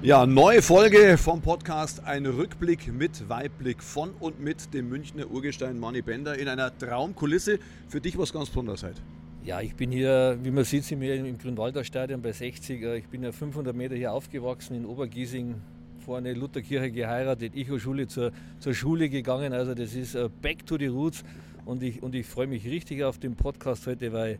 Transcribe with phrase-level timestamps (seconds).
[0.00, 2.04] Ja, neue Folge vom Podcast.
[2.04, 7.58] Ein Rückblick mit Weitblick von und mit dem Münchner Urgestein Manni Bender in einer Traumkulisse.
[7.88, 9.00] Für dich was ganz Besonderes heute.
[9.42, 12.80] Ja, ich bin hier, wie man sieht, sind wir im Grünwalder Stadion bei 60.
[12.80, 15.56] Ich bin ja 500 Meter hier aufgewachsen in Obergiesing,
[15.98, 18.30] vorne Lutherkirche geheiratet, Echo-Schule zur,
[18.60, 19.52] zur Schule gegangen.
[19.52, 21.24] Also das ist äh, back to the roots
[21.64, 24.38] und ich, und ich freue mich richtig auf den Podcast heute, weil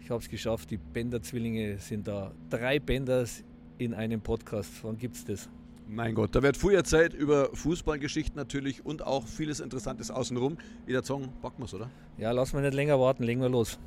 [0.00, 2.30] ich habe es geschafft, die Bender-Zwillinge sind da.
[2.50, 3.42] Drei Benders
[3.78, 4.70] in einem Podcast.
[4.82, 5.48] Wann gibt es das?
[5.88, 10.56] Mein Gott, da wird früher erzählt über Fußballgeschichten natürlich und auch vieles Interessantes außenrum.
[10.86, 11.90] Wie der Song, packen wir oder?
[12.16, 13.78] Ja, lass mal nicht länger warten, legen wir los.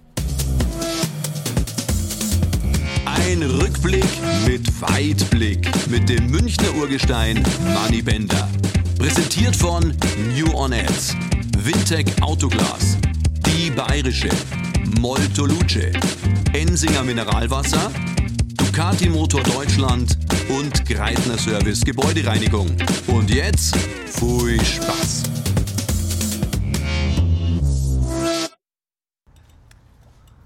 [3.05, 4.05] Ein Rückblick
[4.45, 8.47] mit Weitblick mit dem Münchner Urgestein Manny Bender.
[8.99, 9.93] Präsentiert von
[10.35, 11.15] New On Ads,
[11.57, 12.97] Wintec Autoglas,
[13.47, 14.29] Die Bayerische,
[14.99, 15.91] Molto Luce,
[16.53, 17.91] Ensinger Mineralwasser,
[18.75, 20.17] Ducati Motor Deutschland
[20.49, 22.75] und Greitner Service Gebäudereinigung.
[23.07, 25.23] Und jetzt viel Spaß!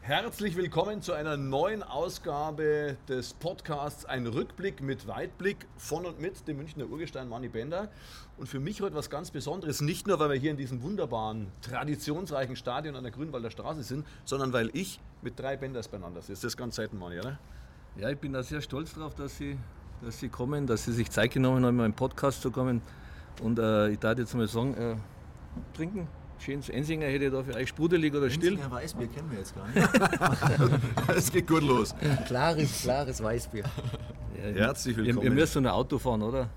[0.01, 6.47] Herzlich willkommen zu einer neuen Ausgabe des Podcasts Ein Rückblick mit Weitblick von und mit
[6.47, 7.89] dem Münchner Urgestein Manni Bender.
[8.37, 11.47] Und für mich heute was ganz Besonderes, nicht nur, weil wir hier in diesem wunderbaren,
[11.63, 16.43] traditionsreichen Stadion an der Grünwalder Straße sind, sondern weil ich mit drei Benders beieinander sitze.
[16.43, 17.39] Das ist ganz selten, Manni, oder?
[17.99, 19.57] Ja, ich bin da sehr stolz drauf, dass Sie,
[20.01, 22.81] dass Sie kommen, dass Sie sich Zeit genommen haben, in meinen Podcast zu kommen.
[23.41, 24.95] Und äh, ich darf jetzt mal sagen, äh,
[25.73, 26.07] trinken.
[26.39, 28.53] Schönes Ensinger hätte ich da für euch sprudelig oder still.
[28.53, 30.79] Ensinger Weißbier kennen wir jetzt gar nicht.
[31.17, 31.93] Es geht gut los.
[32.25, 33.65] klares, klares Weißbier.
[33.65, 35.17] Ja, Herzlich willkommen.
[35.17, 36.49] Ihr, ihr müsst so ein Auto fahren, oder?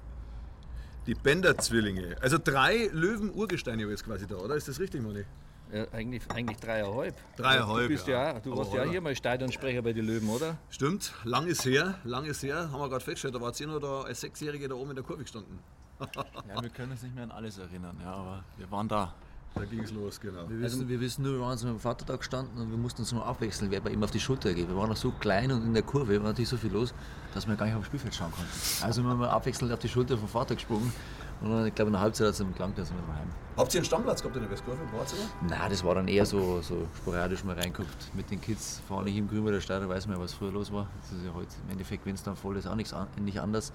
[1.09, 2.15] Die Bender-Zwillinge.
[2.21, 4.55] Also drei Löwen-Urgesteine jetzt quasi da, oder?
[4.55, 5.25] Ist das richtig, Manni?
[5.73, 7.15] Ja, eigentlich, eigentlich dreieinhalb.
[7.37, 8.33] Dreieinhalb, Du, bist ja.
[8.35, 10.59] ja, du warst ja hier mal Stadionsprecher bei den Löwen, oder?
[10.69, 13.81] Stimmt, lang ist her, lang ist her, haben wir gerade festgestellt, da war ihr noch
[13.81, 15.59] da als Sechsjährige da oben in der Kurve gestanden.
[16.49, 19.15] Ja, wir können uns nicht mehr an alles erinnern, ja, aber wir waren da.
[19.55, 20.49] Da ging es los, genau.
[20.49, 23.13] Wir wissen, wir wissen nur, wir waren so am Vatertag gestanden und wir mussten uns
[23.13, 24.67] nur abwechseln, wer bei ihm auf die Schulter geht.
[24.69, 26.93] Wir waren noch so klein und in der Kurve war natürlich so viel los,
[27.35, 28.51] dass wir gar nicht auf dem Spielfeld schauen konnten.
[28.83, 30.93] Also wir haben abwechselnd auf die Schulter vom Vater gesprungen
[31.43, 33.29] und dann, ich glaube in der Halbzeit hat es dann gelangt, da sind wir daheim.
[33.57, 34.79] Habt ihr einen Stammplatz gehabt in der Westkurve?
[34.97, 35.23] Wart's oder?
[35.49, 38.81] Nein, das war dann eher so, so sporadisch mal reinguckt mit den Kids.
[38.89, 40.89] Vorne hier im Grünwalder Stadion weiß man ja, was früher los war.
[41.03, 43.41] Das ist ja heute im Endeffekt, wenn es dann voll ist, auch nichts an, nicht
[43.41, 43.73] anders.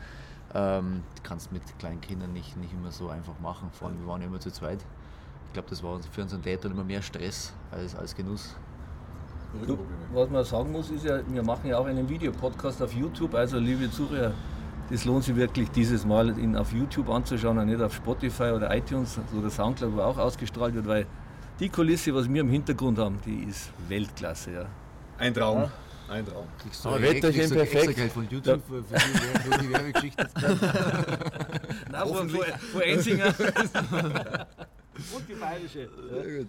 [0.56, 3.70] Ähm, du kannst mit kleinen Kindern nicht, nicht immer so einfach machen.
[3.74, 4.80] Vor allem, wir waren ja immer zu zweit.
[5.48, 8.56] Ich glaube, das war für unseren Dad dann immer mehr Stress als, als Genuss.
[9.66, 9.78] Du,
[10.14, 13.34] was man sagen muss, ist ja, wir machen ja auch einen Videopodcast auf YouTube.
[13.34, 14.34] Also, liebe Zuhörer,
[14.90, 18.76] das lohnt sich wirklich dieses Mal, ihn auf YouTube anzuschauen und nicht auf Spotify oder
[18.76, 21.06] iTunes oder Soundcloud, wo auch ausgestrahlt wird, weil
[21.60, 24.52] die Kulisse, was wir im Hintergrund haben, die ist Weltklasse.
[24.52, 24.66] Ja.
[25.18, 25.70] Ein Traum.
[26.10, 26.46] Ein Traum.
[26.84, 27.96] Aber Wetterchen perfekt.
[27.96, 30.30] Geld von YouTube für, für, die, für die Werbegeschichte.
[31.92, 33.28] Nein, von, Enzinger.
[35.16, 35.90] Und die bayerische.
[36.12, 36.24] Ja.
[36.24, 36.46] Ja.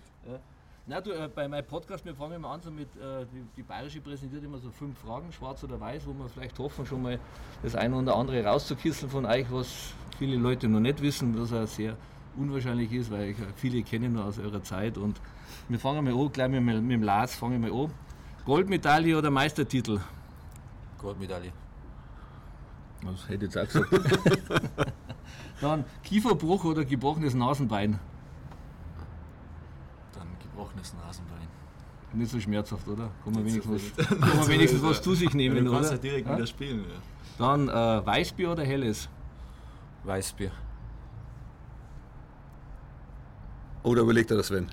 [0.91, 3.63] Na, du, äh, bei meinem Podcast, wir fangen immer an so mit, äh, die, die
[3.63, 7.19] bayerische präsentiert immer so fünf Fragen, schwarz oder weiß, wo wir vielleicht hoffen, schon mal
[7.63, 11.67] das eine oder andere rauszukisseln von euch, was viele Leute noch nicht wissen, was auch
[11.67, 11.95] sehr
[12.39, 14.97] unwahrscheinlich ist, weil ich äh, viele kenne nur aus eurer Zeit.
[14.97, 15.21] Und
[15.69, 17.91] wir fangen mal an, gleich mit, dem- mit dem Lars, fangen wir an.
[18.47, 19.99] Goldmedaille oder Meistertitel?
[20.97, 21.53] Goldmedaille.
[23.05, 24.71] Das hätte ich jetzt auch gesagt.
[25.61, 27.99] Dann Kieferbruch oder gebrochenes Nasenbein?
[30.79, 31.49] Gebrochenes Nasenbein.
[32.15, 33.11] Nicht so schmerzhaft, oder?
[33.25, 33.93] Kann man so wenigstens, viel.
[33.99, 35.97] was, kann man wenigstens was zu sich nehmen, du kannst oder?
[35.97, 36.37] ja direkt Ja?
[36.37, 36.81] wieder spielen.
[36.89, 36.97] Ja.
[37.39, 39.09] Dann äh, Weißbier oder Helles?
[40.05, 40.51] Weißbier.
[43.83, 44.71] Oder überlegt er das, Sven?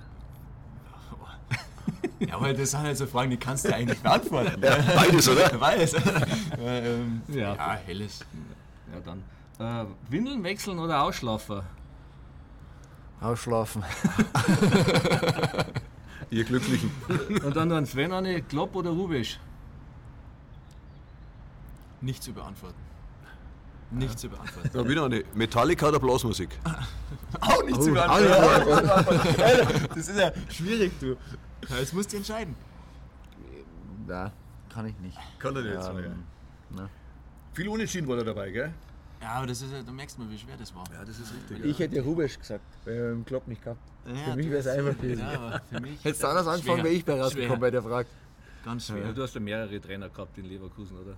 [2.19, 4.61] Ja, aber das sind halt so Fragen, die kannst du eigentlich beantworten.
[4.63, 5.49] Ja, beides, oder?
[5.59, 5.93] Beides.
[6.57, 7.53] ähm, Ja.
[7.55, 7.73] ja.
[7.85, 8.25] helles.
[8.91, 9.21] Ja, dann.
[9.59, 11.61] Äh, Windeln wechseln oder Ausschlafen?
[13.19, 13.83] Ausschlafen.
[16.29, 16.91] Ihr Glücklichen.
[17.43, 19.39] Und dann an Sven eine Klopp oder Rubisch?
[22.01, 22.79] Nicht zu beantworten.
[23.91, 24.69] Nicht zu beantworten.
[24.73, 26.49] Da bin ich eine Metallica oder Blasmusik?
[27.39, 29.89] Auch nicht zu beantworten.
[29.95, 31.15] Das ist ja schwierig, du.
[31.69, 32.55] Ja, Jetzt musst du entscheiden.
[34.07, 34.31] Ja,
[34.69, 35.17] kann ich nicht.
[35.39, 36.25] Kann er nicht sagen,
[36.75, 36.81] ja.
[36.81, 36.89] ne.
[37.53, 38.73] Viel Unentschieden war da dabei, gell?
[39.25, 40.83] Ja, aber das ist ja, du merkst mal, wie schwer das war.
[40.93, 41.65] Ja, das ist richtig.
[41.65, 43.79] Ich hätte Rubisch gesagt, weil er im Klopp nicht gehabt.
[44.03, 45.19] Für mich wäre es einfach gewesen.
[45.21, 46.05] Ja, aber für mich.
[46.05, 48.07] Hättest du anders angefangen, wäre ich bei rausgekommen bei der Frage.
[48.63, 49.13] Ganz Ja, schwer.
[49.13, 51.15] du hast ja mehrere Trainer gehabt in Leverkusen, oder?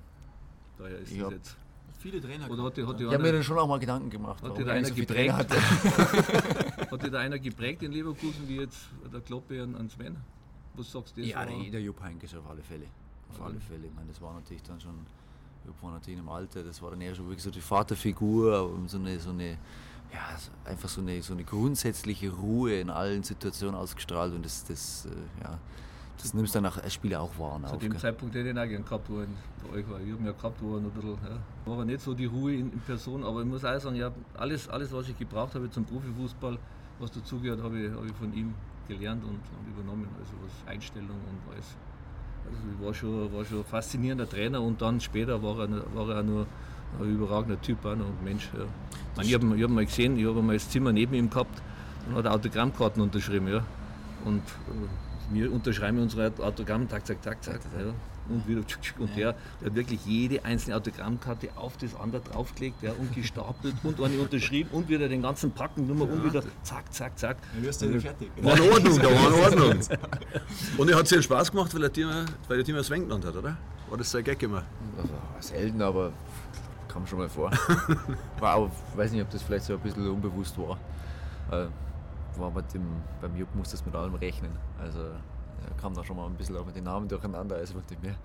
[0.78, 1.26] Daher ist Ja.
[1.26, 1.58] das jetzt.
[2.00, 2.50] Viele Trainer.
[2.50, 3.12] Oder hat, die- hat, die gehabt.
[3.12, 4.42] Ich habe mir dann schon auch mal Gedanken gemacht.
[4.42, 5.34] hat dir da ich einer so geprägt?
[5.34, 5.50] Hat
[7.04, 10.16] dir da einer geprägt in Leverkusen, wie jetzt der Kloppe an, an Sven?
[10.76, 11.22] Was sagst du?
[11.22, 12.86] Ja, der, der Jupp Heynckes auf alle Fälle.
[13.32, 13.88] Auf alle Fälle.
[13.88, 14.96] Ich meine, das war natürlich dann schon
[15.82, 19.30] natürlich im Alter, das war dann eher schon wirklich so die Vaterfigur so eine, so
[19.30, 19.58] eine
[20.14, 25.06] ja, einfach so eine, so eine grundsätzliche Ruhe in allen Situationen ausgestrahlt und das, das,
[25.06, 25.58] äh, ja,
[26.18, 27.60] das nimmst du dann als Spieler auch wahr.
[27.68, 29.28] Zu dem Zeitpunkt hätte ich ihn auch gern gehabt, wo ich
[29.64, 30.00] bei euch war.
[30.00, 32.26] Ich habe ihn ja gehabt, wo noch ein bisschen, ja, war aber nicht so die
[32.26, 35.54] Ruhe in, in Person, aber ich muss auch sagen, ja, alles, alles, was ich gebraucht
[35.56, 36.58] habe zum Profifußball,
[37.00, 38.54] was dazugehört, habe ich, hab ich von ihm
[38.88, 41.76] gelernt und, und übernommen, also was Einstellung und alles.
[42.48, 46.22] Also war schon, war schon ein faszinierender Trainer und dann später war er, war er
[46.22, 46.46] auch nur
[47.00, 48.50] ein überragender Typ auch noch Mensch.
[48.58, 48.66] Ja.
[49.22, 51.62] Ich, ich habe hab mal gesehen, ich habe mal das Zimmer neben ihm gehabt
[52.08, 53.48] und hat Autogrammkarten unterschrieben.
[53.48, 53.66] Ja.
[54.26, 57.60] Und äh, wir unterschreiben unsere Autogramme, zack, zack, zack, zack.
[57.78, 57.94] Ja
[58.30, 58.62] und wieder
[59.00, 63.76] und der, der hat wirklich jede einzelne Autogrammkarte auf das andere draufgelegt ja, und gestapelt
[63.84, 67.38] und eine unterschrieben und wieder den ganzen Packen Nummer und wieder zack, zack, zack.
[67.54, 68.30] Dann wirst du fertig.
[68.42, 69.80] War in Ordnung, da war in Ordnung.
[70.78, 73.36] Und er hat sehr Spaß gemacht, weil er dir, weil er dir Sven genannt hat,
[73.36, 73.58] oder?
[73.90, 74.64] War das sein Gag immer?
[74.98, 76.12] Also, selten, aber
[76.88, 77.52] kam schon mal vor.
[78.40, 80.78] war auch, weiß nicht, ob das vielleicht so ein bisschen unbewusst war.
[81.52, 81.68] Äh,
[82.40, 82.86] war mit dem,
[83.22, 84.52] beim Jupp muss das mit allem rechnen.
[84.80, 85.00] Also
[85.80, 87.56] kam da schon mal ein bisschen auch mit den Namen durcheinander.
[87.56, 88.16] Also dachte mir,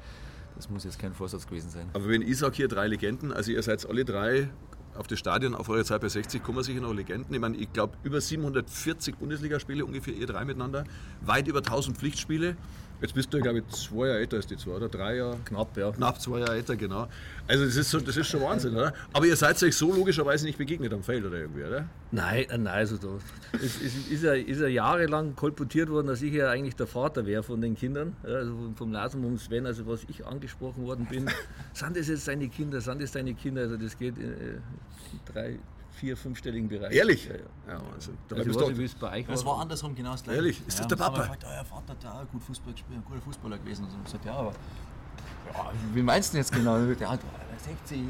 [0.56, 1.88] das muss jetzt kein Vorsatz gewesen sein.
[1.93, 4.50] Aber wenn ich sage hier drei Legenden, also ihr seid alle drei
[4.94, 7.34] auf das Stadion, auf eure Zeit bei 60 kommen sicher noch Legenden.
[7.34, 10.84] Ich meine, ich glaube über 740 Bundesligaspiele ungefähr, ihr drei miteinander,
[11.23, 12.56] weit über 1000 Pflichtspiele.
[13.03, 14.89] Jetzt bist du, glaube ich, zwei Jahre älter als die zwei, oder?
[14.89, 15.37] Drei Jahre?
[15.45, 15.91] Knapp, ja.
[15.91, 17.09] Knapp zwei Jahre älter, genau.
[17.49, 18.95] Also das ist, so, das ist schon Wahnsinn, oder?
[19.13, 21.89] Aber ihr seid euch so logischerweise nicht begegnet am Feld, oder irgendwie, oder?
[22.13, 23.09] Nein, nein, also da,
[23.55, 27.27] es, es ist, ja, ist ja jahrelang kolportiert worden, dass ich ja eigentlich der Vater
[27.27, 31.29] wäre von den Kindern, also vom Lasum und Sven, also was ich angesprochen worden bin.
[31.73, 33.63] sind das jetzt deine Kinder, sind das deine Kinder?
[33.63, 34.37] Also das geht in, äh,
[35.25, 35.59] drei,
[35.93, 36.94] vier, fünfstelligen Bereich.
[36.94, 37.27] Ehrlich?
[37.27, 37.41] Ja, ja.
[37.69, 39.35] ja also, also ich weiß bei euch war.
[39.35, 40.37] Das war andersrum genau das gleiche.
[40.37, 40.62] Ehrlich?
[40.67, 41.21] Ist das der Papa?
[41.21, 43.85] Gefragt, euer Vater hat ja gut Fußball gespielt, ein guter Fußballer gewesen.
[43.85, 43.97] Und so.
[43.99, 44.53] Ich gesagt, ja, aber
[45.53, 46.79] ja, wie meinst du denn jetzt genau?
[46.79, 47.19] Ja,
[47.62, 48.00] 60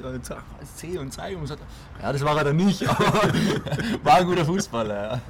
[0.75, 1.62] C und C und sagt,
[2.00, 3.05] ja, das war er dann nicht, aber
[4.02, 4.94] war ein guter Fußballer.
[4.94, 5.20] Ja,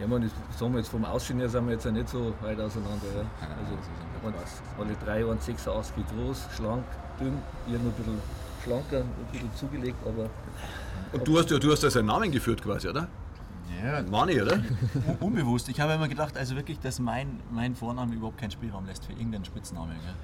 [0.00, 2.34] ja man, das sagen wir jetzt vom Aussehen her sind wir jetzt ja nicht so
[2.40, 3.06] weit auseinander.
[3.14, 3.48] Ja.
[4.22, 4.38] Also,
[4.78, 6.84] alle drei waren 86 groß, schlank,
[7.18, 7.38] dünn,
[7.68, 8.18] ihr noch ein bisschen
[8.64, 10.30] schlanker, ein bisschen zugelegt, aber
[11.12, 13.08] und du hast ja du hast ja seinen Namen geführt quasi, oder?
[13.82, 14.02] Ja.
[14.02, 14.60] Mani, oder?
[15.20, 15.68] Unbewusst.
[15.68, 19.12] Ich habe immer gedacht, also wirklich, dass mein, mein Vorname überhaupt keinen Spielraum lässt für
[19.12, 19.96] irgendeinen Spitznamen.
[20.02, 20.14] Gell?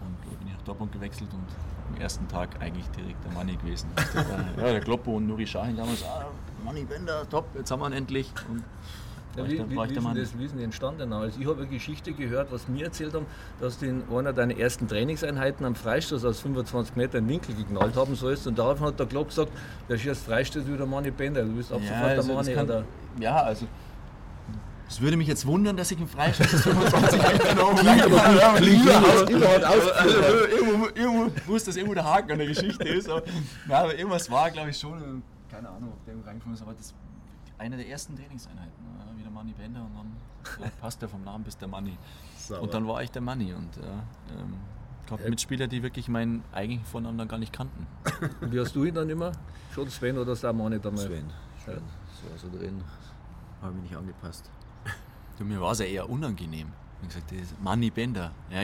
[0.00, 3.56] Und da bin ich nach Dortmund gewechselt und am ersten Tag eigentlich direkt der Mani
[3.56, 3.88] gewesen.
[4.56, 6.26] ja, der Kloppo und Nuri Sahin damals, ah,
[6.64, 8.32] Mani Bender, top, jetzt haben wir ihn endlich.
[8.48, 8.62] Und
[9.36, 11.12] ja, wie, wie, wie, ist das, wie ist denn entstanden?
[11.12, 13.26] Also ich habe eine Geschichte gehört, was mir erzählt haben,
[13.60, 18.14] dass du in einer deiner ersten Trainingseinheiten am Freistoß aus 25 Metern Winkel geknallt haben
[18.14, 19.52] sollst und daraufhin hat der Klopp gesagt,
[19.88, 22.54] der schießt Freistoß wie der Mani Bender, du bist ab ja, sofort also der Mani.
[22.54, 22.84] Kann,
[23.20, 23.66] ja, also
[24.92, 27.80] es würde mich jetzt wundern, dass ich im Freistoß 25 Meter noch
[30.50, 33.08] Irgendwo, irgendwo muss das irgendwo der Haken an der Geschichte ist.
[33.08, 33.22] Aber,
[33.70, 35.22] ja, aber irgendwas war, glaube ich, schon.
[35.50, 36.92] Keine Ahnung, ob der reingekommen ist, aber das
[37.62, 38.82] eine der ersten Trainingseinheiten.
[39.42, 41.96] Manni Bender und dann passt er vom Namen bis der Manni.
[42.60, 44.04] Und dann war ich der Manni und ja,
[44.38, 44.54] ähm,
[45.08, 47.86] gab Mitspieler, die wirklich meinen eigentlichen Vornamen dann gar nicht kannten.
[48.40, 49.32] Und wie hast du ihn dann immer?
[49.72, 51.04] Schon Sven oder ist der Manni damals?
[51.04, 51.30] Sven.
[51.64, 51.74] Sven.
[51.74, 52.38] Ja.
[52.38, 52.82] So, so drin.
[53.60, 54.50] Habe mich nicht angepasst.
[55.38, 56.68] Du, mir war es ja eher unangenehm.
[57.08, 58.30] Ich habe gesagt, Manni Bender.
[58.50, 58.60] Ja,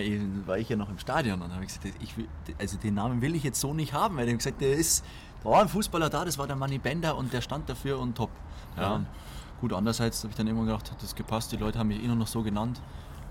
[0.46, 3.34] war ich ja noch im Stadion und habe gesagt, ich will, also den Namen will
[3.34, 5.04] ich jetzt so nicht haben, weil ich gesagt, der ist,
[5.42, 8.16] da war ein Fußballer da, das war der Manni Bender und der stand dafür und
[8.16, 8.30] top.
[8.76, 8.82] Ja.
[8.82, 9.04] ja.
[9.60, 12.06] Gut, andererseits habe ich dann irgendwann gedacht, hat das gepasst, die Leute haben mich eh
[12.06, 12.80] nur noch so genannt.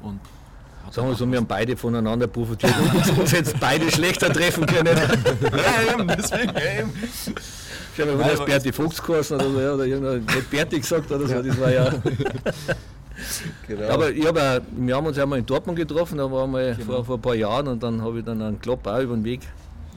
[0.02, 0.20] Und
[0.92, 4.96] Sagen wir so, wir haben beide voneinander profitiert und uns jetzt beide schlechter treffen können.
[4.96, 6.94] ja, eben, deswegen, eben.
[7.94, 11.28] Ich habe mir das Berti Fuchs geheißen oder so, oder irgendein, nicht Berti gesagt oder
[11.28, 11.92] so, das war ja.
[13.68, 13.90] Genau.
[13.90, 16.86] Aber ich hab auch, wir haben uns einmal in Dortmund getroffen, da waren wir genau.
[16.86, 19.24] vor, vor ein paar Jahren und dann habe ich dann einen Klopp auch über den
[19.24, 19.42] Weg,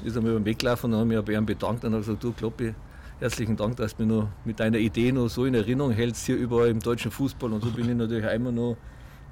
[0.05, 2.03] ist er mir über den Weg gelaufen und habe mich bei ihm bedankt und habe
[2.03, 2.75] gesagt, du Kloppi,
[3.21, 6.37] herzlichen Dank, dass du mich noch mit deiner Idee noch so in Erinnerung hältst hier
[6.37, 7.53] überall im deutschen Fußball.
[7.53, 8.77] Und so bin ich natürlich einmal noch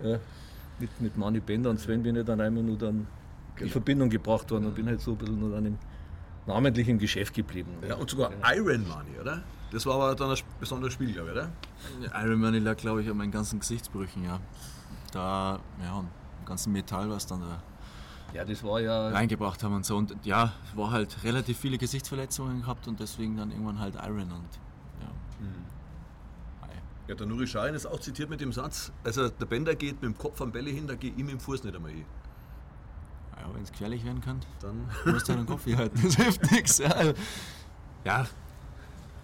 [0.03, 0.19] ja,
[0.79, 3.07] mit, mit Mani Bender und Sven bin ich dann einmal nur dann
[3.55, 3.67] genau.
[3.67, 5.79] in Verbindung gebracht worden und bin halt so ein bisschen nur dann im
[6.47, 7.71] namentlichen Geschäft geblieben.
[7.87, 8.55] Ja, und sogar ja.
[8.55, 9.43] Iron Money, oder?
[9.71, 11.51] Das war aber dann ein besonderes Spiel, glaube ich, oder?
[12.25, 14.41] Iron Money lag, glaube ich, an meinen ganzen Gesichtsbrüchen, ja.
[15.13, 16.09] Da, ja, und
[16.41, 17.63] im ganzen Metall, was dann da
[18.35, 19.09] ja, das war ja.
[19.09, 19.97] reingebracht haben und so.
[19.97, 24.49] Und ja, war halt relativ viele Gesichtsverletzungen gehabt und deswegen dann irgendwann halt Iron und
[25.01, 25.09] ja.
[25.41, 25.65] Mhm.
[27.09, 30.03] Ja, der Nuri Schein ist auch zitiert mit dem Satz, also der Bender geht mit
[30.03, 32.05] dem Kopf am Bälle hin, da geht ihm mit dem Fuß nicht einmal hin.
[33.35, 35.99] Ja, wenn es gefährlich werden kann, dann musst du den Kopf hier halten.
[36.03, 36.77] Das hilft nichts.
[36.77, 37.15] Ja, also,
[38.05, 38.27] ja.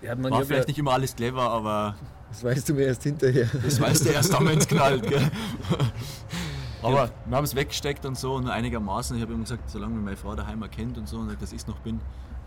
[0.05, 1.97] Ja man war vielleicht ja, nicht immer alles clever, aber.
[2.31, 3.49] Das weißt du mir erst hinterher.
[3.63, 5.31] Das weißt du erst dann, wenn es knallt, gell?
[6.83, 9.17] Aber wir haben es weggesteckt und so und einigermaßen.
[9.17, 11.79] Ich habe immer gesagt, solange meine Frau daheim erkennt und so und dass ich noch
[11.79, 11.99] bin,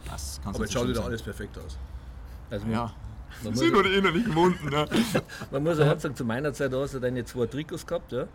[0.06, 1.78] das kann Aber jetzt schaut wieder alles perfekt aus.
[2.52, 2.92] Also ja.
[3.44, 4.70] Man sind nur die innerlichen Wunden.
[4.70, 4.88] Ne?
[5.52, 8.12] Man muss auch sagen, zu meiner Zeit hast du deine zwei Trikots gehabt.
[8.12, 8.28] Ja?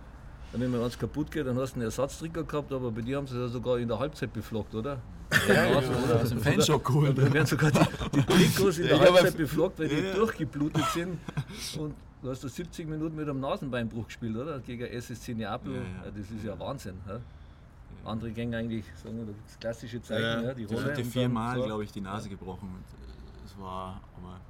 [0.53, 3.27] Wenn mir eins kaputt geht, dann hast du einen Ersatztrikot gehabt, aber bei dir haben
[3.27, 4.99] sie es ja sogar in der Halbzeit beflockt, oder?
[5.49, 7.17] Ja, ja, ja, oder aus dem Fanshop geholt.
[7.17, 7.81] Dann werden sogar die,
[8.15, 11.19] die Trikots in der Halbzeit beflockt, weil die durchgeblutet sind.
[11.79, 14.61] Und du hast da 70 Minuten mit einem Nasenbeinbruch gespielt, oder?
[14.61, 15.87] Gegen SSC Neapel.
[16.05, 17.01] Das ist ja Wahnsinn.
[18.05, 20.81] Andere gehen eigentlich, sagen wir, das klassische Zeichen, ja, die Rolle.
[20.81, 21.65] Ich hatte viermal, so.
[21.65, 22.69] glaube ich, die Nase gebrochen.
[22.69, 22.85] Und
[23.47, 24.41] es war, aber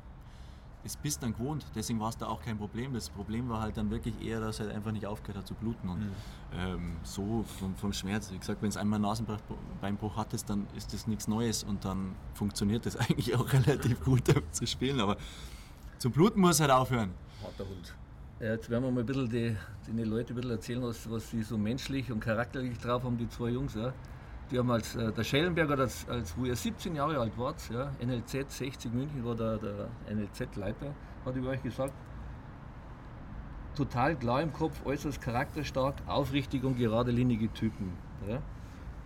[0.85, 2.93] es bist dann gewohnt, deswegen war es da auch kein Problem.
[2.93, 5.55] Das Problem war halt dann wirklich eher, dass er halt einfach nicht aufgehört hat zu
[5.55, 5.89] bluten.
[5.89, 6.13] Und mhm.
[6.57, 11.07] ähm, so vom, vom, Schmerz, wie gesagt, wenn es einmal Nasenbeinbruch hattest, dann ist das
[11.07, 15.01] nichts Neues und dann funktioniert das eigentlich auch relativ gut zu spielen.
[15.01, 15.17] Aber
[15.99, 17.13] zum Bluten muss halt aufhören.
[17.43, 17.95] Harter Hund.
[18.41, 21.31] Ja, jetzt werden wir mal ein bisschen die, die Leute ein bisschen erzählen, was, was
[21.31, 23.75] sie so menschlich und charakterlich drauf haben, die zwei Jungs.
[23.75, 23.93] Ja.
[24.53, 27.91] Die haben als, äh, der Schellenberger, als, als, wo ihr 17 Jahre alt wart, ja,
[28.05, 30.95] NLZ 60 München war der, der NLZ-Leiter,
[31.25, 31.95] hat über euch gesagt,
[33.75, 37.95] total klar im Kopf, äußerst charakterstark, aufrichtig und geradlinige Typen.
[38.29, 38.43] Ja.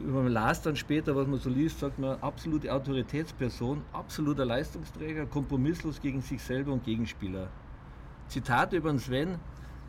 [0.01, 5.27] Wenn man las dann später, was man so liest, sagt man, absolute Autoritätsperson, absoluter Leistungsträger,
[5.27, 7.49] kompromisslos gegen sich selber und Gegenspieler.
[8.27, 9.39] Zitat über den Sven,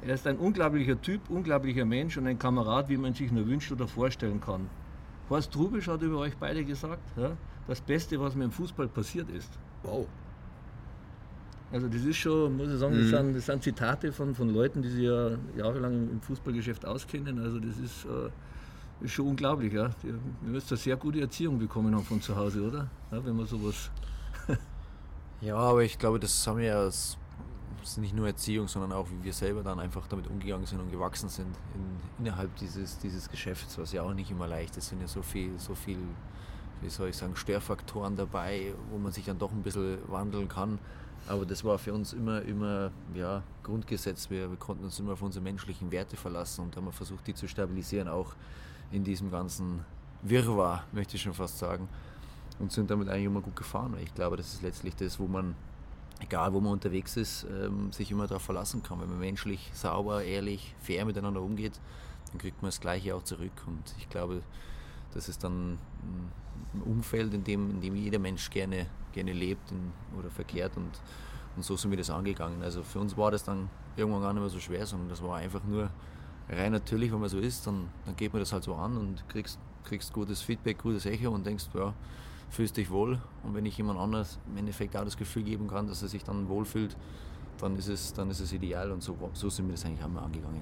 [0.03, 3.71] er ist ein unglaublicher Typ, unglaublicher Mensch und ein Kamerad, wie man sich nur wünscht
[3.71, 4.69] oder vorstellen kann.
[5.29, 7.31] Horst Trubisch hat über euch beide gesagt, ja,
[7.67, 9.51] das Beste, was mir im Fußball passiert ist.
[9.83, 10.07] Wow.
[11.71, 13.09] Also das ist schon, muss ich sagen, das, mhm.
[13.09, 17.39] sind, das sind Zitate von, von Leuten, die sich ja jahrelang im Fußballgeschäft auskennen.
[17.39, 19.73] Also das ist, äh, ist schon unglaublich.
[19.73, 19.89] Ja.
[20.03, 22.89] Ihr müsst eine sehr gute Erziehung bekommen haben von zu Hause, oder?
[23.11, 23.91] Ja, wenn man sowas...
[25.41, 27.17] ja, aber ich glaube, das haben wir ja als
[27.91, 30.91] ist nicht nur Erziehung, sondern auch wie wir selber dann einfach damit umgegangen sind und
[30.91, 34.85] gewachsen sind in, innerhalb dieses, dieses Geschäfts, was ja auch nicht immer leicht ist.
[34.85, 35.97] Es sind ja so viel, so viel,
[36.81, 40.79] wie soll ich sagen, Störfaktoren dabei, wo man sich dann doch ein bisschen wandeln kann.
[41.27, 44.29] Aber das war für uns immer, immer ja, Grundgesetz.
[44.29, 47.47] Wir, wir konnten uns immer auf unsere menschlichen Werte verlassen und haben versucht, die zu
[47.47, 48.33] stabilisieren, auch
[48.91, 49.81] in diesem ganzen
[50.21, 51.89] Wirrwarr, möchte ich schon fast sagen.
[52.59, 53.95] Und sind damit eigentlich immer gut gefahren.
[54.01, 55.55] Ich glaube, das ist letztlich das, wo man
[56.19, 58.99] egal wo man unterwegs ist, ähm, sich immer darauf verlassen kann.
[59.01, 61.79] Wenn man menschlich, sauber, ehrlich, fair miteinander umgeht,
[62.31, 63.51] dann kriegt man das Gleiche auch zurück.
[63.65, 64.41] Und ich glaube,
[65.13, 65.77] das ist dann
[66.73, 70.75] ein Umfeld, in dem, in dem jeder Mensch gerne, gerne lebt in, oder verkehrt.
[70.75, 70.91] Und,
[71.55, 72.63] und so sind wir das angegangen.
[72.63, 75.37] Also für uns war das dann irgendwann gar nicht mehr so schwer, sondern das war
[75.37, 75.89] einfach nur
[76.49, 79.27] rein natürlich, wenn man so ist, dann, dann geht man das halt so an und
[79.27, 81.93] kriegst, kriegst gutes Feedback, gutes Echo und denkst, ja,
[82.49, 83.19] fühlst dich wohl.
[83.43, 86.23] Und wenn ich jemand anders im Endeffekt auch das Gefühl geben kann, dass er sich
[86.23, 86.95] dann wohlfühlt,
[87.59, 90.23] dann ist es, dann ist es ideal und so, so sind wir das eigentlich einmal
[90.23, 90.61] angegangen.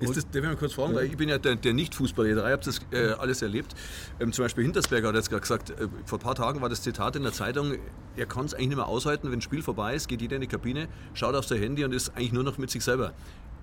[0.00, 2.52] Ist das, darf ich mal kurz fragen, weil ich bin ja der, der Nicht-Fußballer, ihr
[2.52, 3.74] habt das äh, alles erlebt.
[4.18, 6.82] Ähm, zum Beispiel Hintersberger hat jetzt gerade gesagt, äh, vor ein paar Tagen war das
[6.82, 7.76] Zitat in der Zeitung,
[8.16, 10.40] er kann es eigentlich nicht mehr aushalten, wenn ein Spiel vorbei ist, geht jeder in
[10.42, 13.12] die Kabine, schaut auf sein Handy und ist eigentlich nur noch mit sich selber.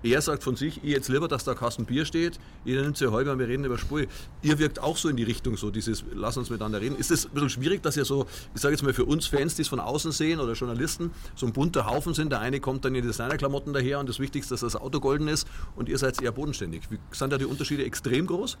[0.02, 3.10] Er sagt von sich, ich jetzt lieber, dass da Kasten Bier steht, jeder nimmt sich
[3.10, 4.02] halber und wir reden über Spur.
[4.42, 6.96] Ihr wirkt auch so in die Richtung, so dieses, lass uns miteinander reden.
[6.96, 9.54] Ist es ein bisschen schwierig, dass ihr so, ich sage jetzt mal für uns Fans,
[9.54, 12.30] die es von außen sehen oder Journalisten, so ein bunter Haufen sind.
[12.32, 15.28] Der eine kommt dann in Designerklamotten daher und das Wichtigste ist, dass das Auto golden
[15.28, 16.90] ist und ihr seid eher bodenständig.
[16.90, 18.58] Wie, sind da die Unterschiede extrem groß?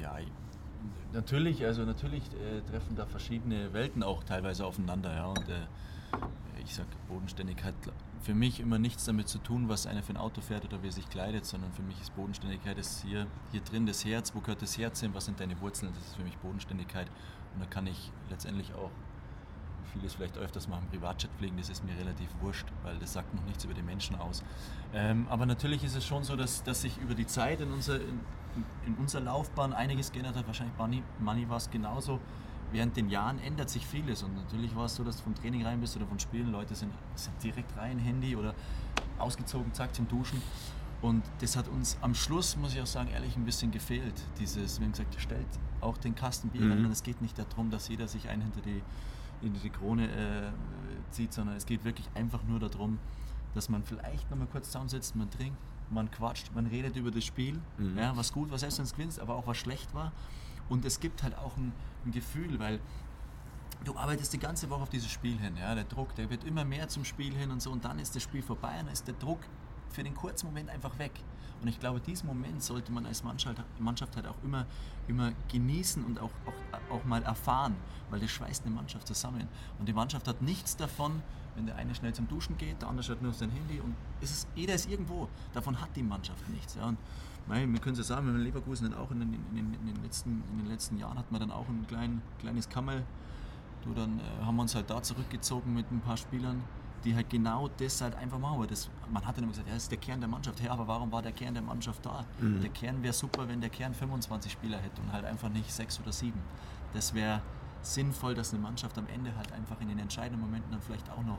[0.00, 0.16] Ja,
[1.12, 5.14] natürlich, also natürlich äh, treffen da verschiedene Welten auch teilweise aufeinander.
[5.14, 5.66] Ja, und, äh,
[6.64, 7.74] ich sage, Bodenständigkeit
[8.20, 10.88] für mich immer nichts damit zu tun, was einer für ein Auto fährt oder wie
[10.88, 14.40] er sich kleidet, sondern für mich ist Bodenständigkeit ist hier, hier drin das Herz, wo
[14.40, 17.06] gehört das Herz hin, was sind deine Wurzeln, das ist für mich Bodenständigkeit.
[17.54, 18.90] Und da kann ich letztendlich auch
[19.88, 23.44] vieles vielleicht öfters machen, Privatjet fliegen, das ist mir relativ wurscht, weil das sagt noch
[23.44, 24.42] nichts über die Menschen aus.
[24.94, 27.96] Ähm, aber natürlich ist es schon so, dass, dass sich über die Zeit in, unser,
[27.96, 28.20] in,
[28.86, 30.46] in unserer Laufbahn einiges geändert hat.
[30.46, 32.20] Wahrscheinlich Money, Money war es genauso
[32.72, 34.22] während den Jahren ändert sich vieles.
[34.22, 36.74] Und natürlich war es so, dass du vom Training rein bist oder von Spielen, Leute
[36.74, 38.54] sind, sind direkt rein, Handy oder
[39.18, 40.42] ausgezogen, zack, zum Duschen.
[41.00, 44.14] Und das hat uns am Schluss, muss ich auch sagen, ehrlich ein bisschen gefehlt.
[44.40, 45.46] Dieses, wir haben gesagt, stellt
[45.80, 46.90] auch den Kasten Bier mhm.
[46.90, 48.82] Es geht nicht darum, dass jeder sich einen hinter die,
[49.40, 50.50] hinter die Krone äh,
[51.10, 52.98] zieht, sondern es geht wirklich einfach nur darum,
[53.54, 55.58] dass man vielleicht nochmal kurz zusammensitzt, man trinkt,
[55.90, 57.98] man quatscht, man redet über das Spiel, mhm.
[57.98, 60.12] ja, was gut war, selbst wenn es gewinnst, aber auch was schlecht war.
[60.68, 61.72] Und es gibt halt auch ein,
[62.04, 62.78] ein Gefühl, weil
[63.84, 65.56] du arbeitest die ganze Woche auf dieses Spiel hin.
[65.56, 65.74] Ja?
[65.74, 67.70] Der Druck, der wird immer mehr zum Spiel hin und so.
[67.70, 69.40] Und dann ist das Spiel vorbei und dann ist der Druck
[69.90, 71.12] für den kurzen Moment einfach weg.
[71.60, 74.66] Und ich glaube, diesen Moment sollte man als Mannschaft, Mannschaft halt auch immer,
[75.08, 77.74] immer genießen und auch, auch, auch mal erfahren,
[78.10, 79.48] weil das schweißt eine Mannschaft zusammen.
[79.78, 81.22] Und die Mannschaft hat nichts davon,
[81.56, 83.94] wenn der eine schnell zum Duschen geht, der andere schaut nur auf sein Handy und
[84.20, 85.28] es ist, jeder ist irgendwo.
[85.52, 86.76] Davon hat die Mannschaft nichts.
[86.76, 86.86] Ja.
[86.86, 86.98] Und,
[87.48, 89.86] wir können es ja sagen, wenn wir Leverkusen dann auch in den, in, den, in,
[89.86, 93.04] den letzten, in den letzten Jahren hatten wir dann auch ein klein, kleines Kammel.
[93.82, 96.62] Du, dann äh, haben wir uns halt da zurückgezogen mit ein paar Spielern
[97.04, 98.66] die halt genau das halt einfach machen.
[98.68, 100.60] Das, man hat dann immer gesagt, ja, das ist der Kern der Mannschaft.
[100.60, 102.24] Hey, aber warum war der Kern der Mannschaft da?
[102.40, 102.60] Mhm.
[102.60, 106.00] Der Kern wäre super, wenn der Kern 25 Spieler hätte und halt einfach nicht sechs
[106.00, 106.40] oder sieben.
[106.92, 107.42] Das wäre
[107.82, 111.22] sinnvoll, dass eine Mannschaft am Ende halt einfach in den entscheidenden Momenten dann vielleicht auch
[111.24, 111.38] noch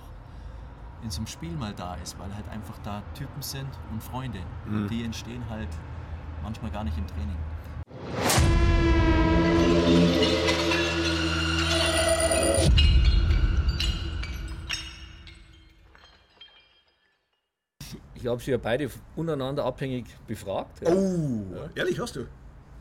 [1.03, 4.39] in so einem Spiel mal da ist, weil halt einfach da Typen sind und Freunde.
[4.65, 4.83] Mhm.
[4.83, 5.69] Und die entstehen halt
[6.43, 7.37] manchmal gar nicht im Training.
[18.21, 20.81] Ich habe sie ja beide untereinander abhängig befragt.
[20.81, 20.93] Ja.
[20.93, 21.69] Oh, ja.
[21.75, 22.25] ehrlich hast du?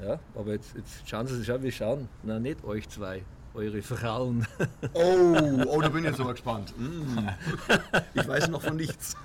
[0.03, 2.09] Ja, aber jetzt, jetzt schauen Sie sich an, wir schauen.
[2.23, 3.23] Na, nicht euch zwei,
[3.55, 4.47] eure Frauen.
[4.95, 5.27] Oh,
[5.67, 6.73] oh da bin ich jetzt aber gespannt.
[6.77, 7.29] Mm.
[8.15, 9.17] Ich weiß noch von nichts.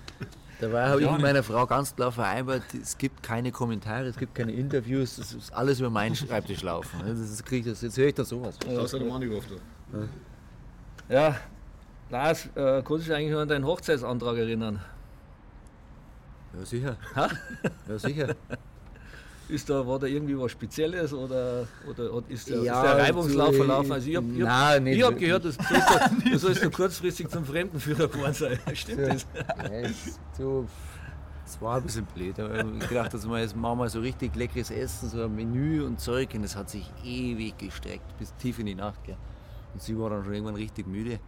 [0.60, 4.34] Dabei habe ich mit meiner Frau ganz klar vereinbart, es gibt keine Kommentare, es gibt
[4.36, 7.02] keine Interviews, es ist alles über meinen Schreibtisch laufen.
[7.06, 8.58] Das ist, krieg ich das, jetzt höre ich da sowas.
[8.60, 9.40] Das ist der Mann Ja,
[11.10, 11.36] ja.
[12.10, 14.80] Lars, äh, kannst du dich eigentlich noch an deinen Hochzeitsantrag erinnern?
[16.58, 16.98] Ja, sicher.
[17.16, 17.30] Ha?
[17.88, 18.36] Ja, sicher.
[19.50, 23.56] Ist da, war da irgendwie was Spezielles oder, oder ist, der, ja, ist der Reibungslauf
[23.56, 23.92] verlaufen?
[23.92, 28.34] Also ich habe hab, hab gehört, dass du, sollst, du sollst kurzfristig zum Fremdenführer geworden
[28.34, 28.58] sein.
[28.74, 29.28] Stimmt das?
[29.36, 29.90] Ja,
[30.38, 30.66] so,
[31.46, 32.36] es war ein bisschen blöd.
[32.38, 35.84] Ich habe gedacht, dass wir jetzt machen wir so richtig leckeres Essen, so ein Menü
[35.84, 36.34] und Zeug.
[36.34, 39.04] Und das hat sich ewig gestreckt, bis tief in die Nacht.
[39.04, 39.18] Gell.
[39.74, 41.20] Und sie war dann schon irgendwann richtig müde.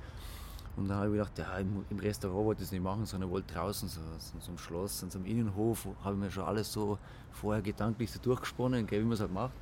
[0.77, 3.29] Und dann habe ich gedacht, ja, im, im Restaurant wollte ich das nicht machen, sondern
[3.29, 6.43] wollte draußen, so, so, so einem Schloss, in so einem Innenhof, habe ich mir schon
[6.43, 6.97] alles so
[7.31, 9.53] vorher gedanklich so durchgesponnen, wie man es halt macht.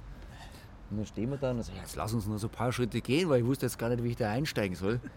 [0.89, 2.51] Und dann stehen wir da und dann sage ich, jetzt lass uns nur so ein
[2.51, 4.99] paar Schritte gehen, weil ich wusste jetzt gar nicht, wie ich da einsteigen soll.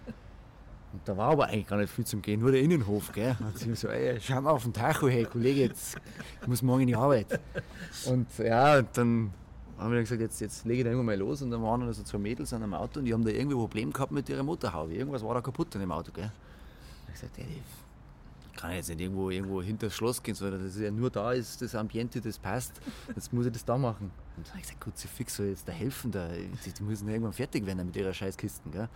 [0.92, 3.12] Und da war aber eigentlich gar nicht viel zum Gehen, nur der Innenhof.
[3.12, 3.36] Gell?
[3.40, 5.98] Und sie so, ey, schau mal auf den Tacho, hey Kollege, jetzt
[6.40, 7.38] ich muss morgen in die Arbeit.
[8.06, 9.30] Und ja, dann
[9.78, 11.42] haben wir gesagt, jetzt, jetzt lege ich da irgendwann mal los.
[11.42, 13.56] Und dann waren dann so zwei Mädels an einem Auto und die haben da irgendwie
[13.56, 14.94] ein Problem gehabt mit ihrer Motorhaube.
[14.94, 16.12] Irgendwas war da kaputt an dem Auto.
[16.12, 16.30] Gell?
[17.08, 20.82] Ich gesagt, ich kann jetzt nicht irgendwo, irgendwo hinter das Schloss gehen, sondern das ist
[20.82, 22.80] ja nur da ist das Ambiente, das passt.
[23.14, 24.10] Jetzt muss ich das da machen.
[24.36, 26.10] Und dann habe ich gesagt, gut, sie fix soll jetzt da helfen.
[26.10, 26.28] Da.
[26.28, 28.72] Die, die müssen irgendwann fertig werden mit ihrer Scheißkisten.
[28.72, 28.88] Gell?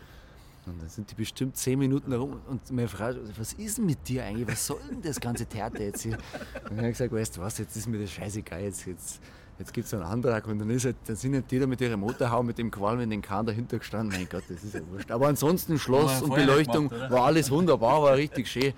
[0.66, 4.06] Und dann sind die bestimmt zehn Minuten herum und meine Frau, was ist denn mit
[4.06, 4.46] dir eigentlich?
[4.46, 6.12] Was soll denn das ganze Theater jetzt hier?
[6.14, 9.20] Und dann habe ich gesagt, weißt du was, jetzt ist mir das scheißegal, jetzt, jetzt
[9.60, 11.82] Jetzt gibt es einen Antrag und dann, ist halt, dann sind halt die da mit
[11.82, 14.16] ihrer Motorhaube mit dem Qualm in den Kahn dahinter gestanden.
[14.16, 15.10] Mein Gott, das ist ja wurscht.
[15.10, 18.72] Aber ansonsten Schloss und Beleuchtung gemacht, war alles wunderbar, war richtig schön.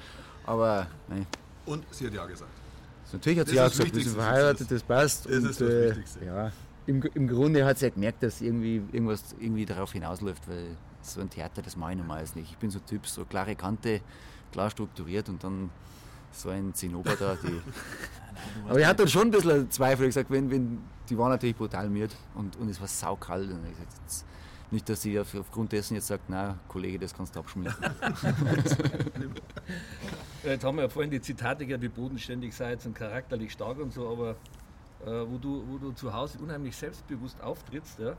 [0.44, 1.24] Aber nein.
[1.66, 2.50] Und sie hat ja gesagt.
[3.12, 5.26] Natürlich hat sie ja gesagt, wir sind verheiratet, das passt.
[5.26, 6.24] Das und, ist das äh, Wichtigste.
[6.24, 6.52] Ja,
[6.88, 11.20] im, Im Grunde hat sie ja gemerkt, dass irgendwie irgendwas irgendwie darauf hinausläuft, weil so
[11.20, 12.50] ein Theater, das mache ich normalerweise nicht.
[12.50, 14.00] Ich bin so ein Typ, so klare Kante,
[14.50, 15.70] klar strukturiert und dann
[16.32, 17.60] so ein Zinnober da, die
[18.68, 20.04] aber ich hatte schon ein bisschen Zweifel.
[20.04, 23.50] Ich gesagt, wenn, wenn, die waren natürlich brutal müde und, und es war saukalt.
[23.50, 24.26] Und ich gesagt, jetzt,
[24.70, 27.74] nicht, dass sie aufgrund dessen jetzt sagt, na Kollege, das kannst du abschmieren.
[30.42, 33.92] jetzt haben wir ja vorhin die Zitate gehört, wie bodenständig seid und charakterlich stark und
[33.92, 34.30] so, aber
[35.04, 38.16] äh, wo, du, wo du zu Hause unheimlich selbstbewusst auftrittst, ja,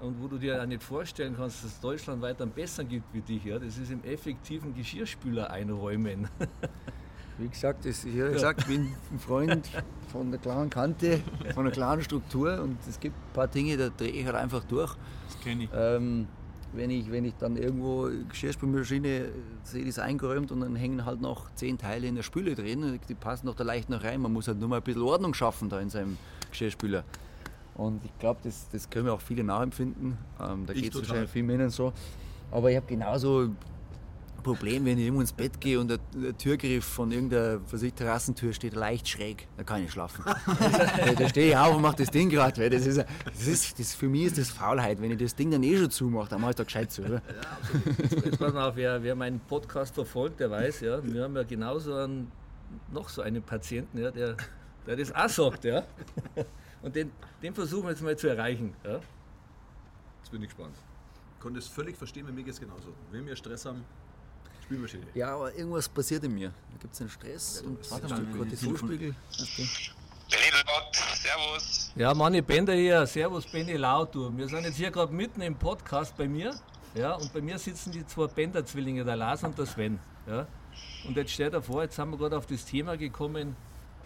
[0.00, 3.20] und wo du dir auch nicht vorstellen kannst, dass es Deutschland weiter besser gibt wie
[3.20, 6.28] dich, ja, das ist im effektiven Geschirrspüler einräumen.
[7.42, 9.68] Wie gesagt, das, ich habe gesagt, ich bin ein Freund
[10.12, 11.20] von der klaren Kante,
[11.54, 14.62] von der klaren Struktur und es gibt ein paar Dinge, da drehe ich halt einfach
[14.64, 14.94] durch.
[15.26, 15.70] Das kenne ich.
[15.74, 16.28] Ähm,
[16.72, 17.10] wenn ich.
[17.10, 19.30] Wenn ich dann irgendwo Geschirrspülmaschine
[19.64, 23.00] sehe, die ist eingeräumt und dann hängen halt noch zehn Teile in der Spüle drin,
[23.08, 24.20] die passen noch da leicht noch rein.
[24.20, 26.16] Man muss halt nur mal ein bisschen Ordnung schaffen da in seinem
[26.50, 27.02] Geschirrspüler.
[27.74, 30.16] Und ich glaube, das, das können wir auch viele nachempfinden.
[30.40, 31.92] Ähm, da geht es wahrscheinlich vielen Männern so.
[32.50, 33.50] Aber ich habe genauso
[34.42, 38.52] Problem, wenn ich irgendwo ins Bett gehe und der, der Türgriff von irgendeiner ich, Terrassentür
[38.52, 40.24] steht leicht schräg, dann kann ich schlafen.
[41.18, 43.94] da stehe ich auf und mache das Ding gerade, weil das ist, das ist das,
[43.94, 45.00] für mich ist das Faulheit.
[45.00, 47.14] Wenn ich das Ding dann eh schon zumache, dann mache ich da gescheit zu, oder?
[47.14, 48.20] Ja.
[48.24, 51.42] Jetzt pass mal auf, wer, wer meinen Podcast verfolgt, der weiß, ja, wir haben ja
[51.42, 52.30] genauso einen,
[52.90, 54.36] noch so einen Patienten, ja, der,
[54.86, 55.84] der das auch sagt, ja.
[56.82, 58.74] Und den, den versuchen wir jetzt mal zu erreichen.
[58.84, 59.00] Ja.
[60.18, 60.76] Jetzt bin ich gespannt.
[61.34, 62.92] Ich konnte es völlig verstehen, wenn mir geht es genauso.
[63.10, 63.84] Wenn wir Stress haben,
[64.72, 65.06] Spülmaschine.
[65.14, 66.48] Ja, aber irgendwas passiert in mir.
[66.48, 69.14] Da gibt es einen Stress ja, und warte mal, Kortisolspiegel.
[69.34, 69.68] Okay.
[71.14, 71.92] Servus.
[71.94, 73.06] Ja, Manni Bender hier.
[73.06, 74.14] Servus, Benny Laut.
[74.14, 76.54] Wir sind jetzt hier gerade mitten im Podcast bei mir.
[76.94, 79.98] Ja, und bei mir sitzen die zwei Bender-Zwillinge, der Lars und der Sven.
[80.26, 80.46] Ja.
[81.06, 83.56] Und jetzt stellt er vor, jetzt sind wir gerade auf das Thema gekommen,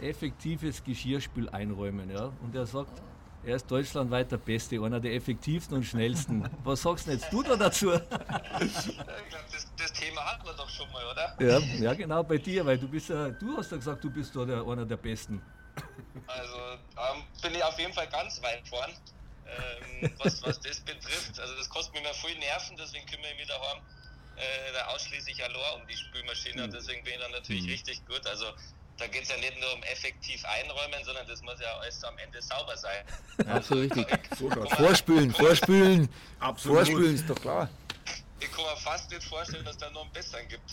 [0.01, 2.11] effektives Geschirrspül einräumen.
[2.11, 2.33] Ja.
[2.43, 3.03] Und er sagt,
[3.47, 6.51] er ist deutschlandweit der Beste, einer der effektivsten und schnellsten.
[6.65, 7.93] Was sagst du jetzt du da dazu?
[8.61, 11.37] Ich glaube, das, das, Thema hatten wir doch schon mal, oder?
[11.39, 14.35] Ja, ja, genau bei dir, weil du bist ja, du hast ja gesagt, du bist
[14.35, 15.41] da der, einer der Besten.
[16.27, 18.91] Also ähm, bin ich auf jeden Fall ganz weit vorn,
[19.47, 21.39] ähm, was, was das betrifft.
[21.39, 23.79] Also das kostet mir immer viel Nerven, deswegen kümmere ich mich daheim
[24.37, 27.71] äh, da ausschließlich allein um die Spülmaschine und deswegen bin ich dann natürlich mhm.
[27.71, 28.27] richtig gut.
[28.27, 28.47] Also
[28.99, 32.17] da geht es ja nicht nur um effektiv einräumen, sondern das muss ja alles am
[32.19, 33.05] Ende sauber sein.
[33.47, 34.77] Ja, absolut richtig.
[34.77, 36.09] vorspülen, vorspülen.
[36.41, 36.79] Absolut.
[36.79, 37.69] Vorspülen ist doch klar.
[38.41, 40.73] Ich kann mir fast nicht vorstellen, dass da noch einen besseren gibt.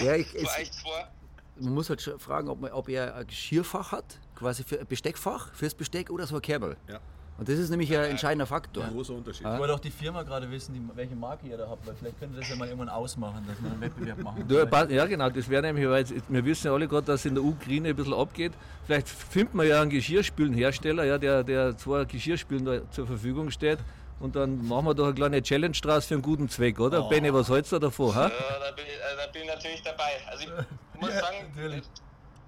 [0.00, 1.08] ja, ich, es, echt vor.
[1.56, 4.86] Man muss halt schon fragen, ob, man, ob er ein Geschirrfach hat, quasi für ein
[4.86, 6.76] Besteckfach, fürs Besteck oder so ein Kerbel.
[6.88, 7.00] Ja.
[7.36, 8.84] Und das ist nämlich ein entscheidender Faktor.
[8.84, 9.44] Ein großer Unterschied.
[9.44, 12.38] Ich wollte auch die Firma gerade wissen, welche Marke ihr da habt, weil vielleicht könnte
[12.38, 14.44] das ja mal irgendwann ausmachen, dass wir einen Wettbewerb machen.
[14.46, 14.54] Du,
[14.94, 17.88] ja, genau, das wäre nämlich, weil wir wissen ja alle gerade, dass in der Ukraine
[17.88, 18.52] ein bisschen abgeht.
[18.86, 23.80] Vielleicht findet man ja einen Geschirrspülenhersteller, ja, der, der zwei Geschirrspülen zur Verfügung steht.
[24.20, 27.04] Und dann machen wir doch eine kleine Challenge draus für einen guten Zweck, oder?
[27.04, 27.08] Oh.
[27.08, 28.14] Benny, was hältst du davor?
[28.14, 28.28] Ha?
[28.28, 30.12] Ja, da bin, ich, äh, da bin ich natürlich dabei.
[30.30, 31.82] Also ich muss sagen, natürlich.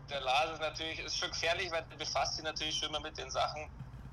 [0.08, 3.18] der Lars ist natürlich ist schon gefährlich, weil er befasst sich natürlich schon immer mit
[3.18, 3.68] den Sachen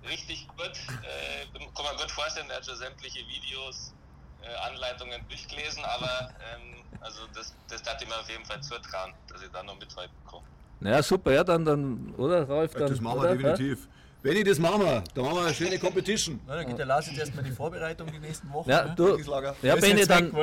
[0.09, 0.73] richtig gut.
[1.03, 3.93] Äh, kann man gut vorstellen, er hat schon sämtliche Videos,
[4.41, 9.13] äh, Anleitungen durchgelesen, aber ähm, also das, das darf ich mir auf jeden Fall zutrauen,
[9.27, 10.41] dass ich da noch mithalten kann.
[10.79, 12.73] Naja, super, ja, dann, dann oder Ralf?
[12.73, 13.87] Dann, das machen wir definitiv.
[14.23, 16.39] Wenn ich das machen wir, dann machen wir eine schöne Competition.
[16.47, 18.69] Na, dann geht der Lars jetzt erstmal die Vorbereitung die nächsten Wochen.
[18.69, 18.93] Ja, ne?
[18.95, 19.17] du,
[19.61, 20.33] ja Benni, dann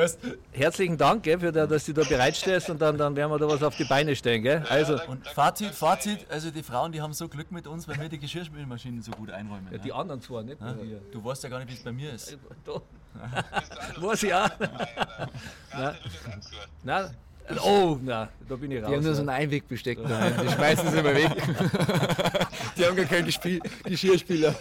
[0.52, 3.48] herzlichen Dank, gell, für der, dass du da bereitstellst und dann, dann werden wir da
[3.48, 4.42] was auf die Beine stellen.
[4.42, 4.62] Gell?
[4.68, 5.00] Also.
[5.06, 8.18] Und Fazit, Fazit, also die Frauen, die haben so Glück mit uns, weil wir die
[8.18, 9.68] Geschirrspülmaschinen so gut einräumen.
[9.72, 10.60] Ja, die anderen zwar nicht.
[10.60, 10.74] Ja?
[11.10, 12.36] Du weißt ja gar nicht, wie es bei mir ist.
[13.96, 14.50] Weiß ich auch.
[16.84, 17.16] Nein.
[17.64, 18.88] Oh, na, da bin ich raus.
[18.88, 21.30] Die haben nur so ein Einwegbesteck daheim, die schmeißen sie immer weg.
[22.76, 24.54] die haben gar keinen Gespiel Geschirrspieler.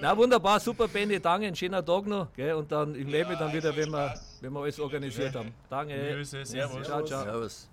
[0.00, 2.32] Na wunderbar, super Benny, danke, ein schöner Tag noch.
[2.32, 5.54] Gell, und dann ich lebe ja, dann wieder, wenn wir, wenn wir alles organisiert haben.
[5.70, 5.94] Danke.
[6.14, 6.86] Grüße, servus.
[6.86, 7.22] Ciao, ciao.
[7.22, 7.68] Servus.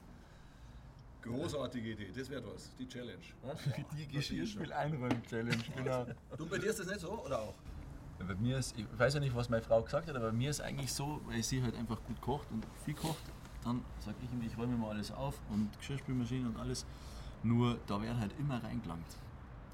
[1.21, 3.17] Großartige Idee, das wird was, die Challenge.
[3.97, 6.05] Die Geschirrspiel-Einräumen-Challenge, genau.
[6.37, 7.53] Du, bei dir ist das nicht so, oder auch?
[8.27, 10.49] Bei mir ist, ich weiß ja nicht, was meine Frau gesagt hat, aber bei mir
[10.49, 13.23] ist eigentlich so, weil sie halt einfach gut kocht und viel kocht,
[13.63, 16.85] dann sage ich ihm, ich räume mal alles auf und Geschirrspülmaschine und alles.
[17.43, 19.17] Nur da wird halt immer reingelangt.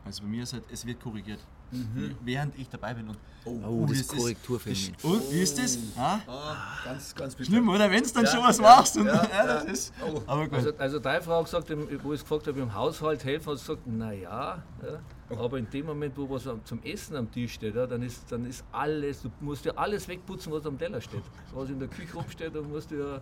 [0.06, 1.40] Also bei mir ist halt, es wird korrigiert.
[1.76, 2.16] Mhm.
[2.24, 3.10] Während ich dabei bin.
[3.10, 4.78] Und, oh, oh das ist Korrekturfilm.
[5.04, 5.78] Und wie ist das?
[5.98, 6.20] Ah?
[6.28, 7.90] Ah, ganz, ganz Schlimm, oder?
[7.90, 8.98] Wenn du dann ja, schon was ja, machst.
[8.98, 10.22] Und, ja, das ist, oh.
[10.26, 10.54] aber gut.
[10.54, 11.70] Also, also deine Frau hat gesagt,
[12.04, 15.86] wo ich gefragt habe, im Haushalt helfen, hat sie gesagt, naja, ja, aber in dem
[15.86, 19.66] Moment, wo was zum Essen am Tisch steht, dann, ist, dann ist alles, du musst
[19.66, 21.24] ja alles wegputzen, was am Teller steht.
[21.54, 23.22] Was in der Küche rumsteht, dann musst du ja,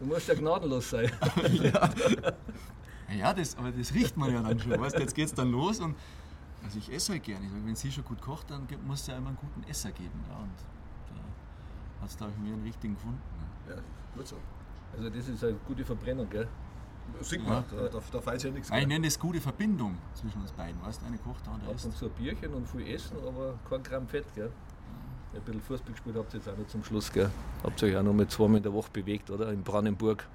[0.00, 1.10] du musst ja gnadenlos sein.
[1.62, 1.90] ja.
[3.16, 4.78] Ja, das, aber das riecht man ja dann schon.
[4.78, 5.94] Weißt, jetzt geht es dann los und
[6.64, 7.46] also ich esse halt gerne.
[7.64, 10.24] Wenn sie schon gut kocht, dann muss es ja immer einen guten Esser geben.
[10.28, 10.50] Ja, und
[11.08, 13.20] da hat es, glaube ich, mir einen richtigen gefunden.
[13.68, 13.76] Ja,
[14.14, 14.36] gut so.
[14.96, 16.48] Also das ist eine gute Verbrennung, gell?
[17.20, 18.80] Sieht man, ja, da, da fällt ja nichts mehr.
[18.80, 20.80] Ich nenne das gute Verbindung zwischen uns beiden.
[20.82, 21.86] Weißt du, eine kocht, der andere isst.
[21.86, 24.50] Und so ein Bierchen und viel Essen, aber kein Gramm Fett, gell?
[25.34, 27.30] Ein bisschen Fußball gespielt habt ihr jetzt auch noch zum Schluss, gell?
[27.62, 29.52] Habt ihr euch auch noch mit zweimal in der Woche bewegt, oder?
[29.52, 30.26] In Brandenburg.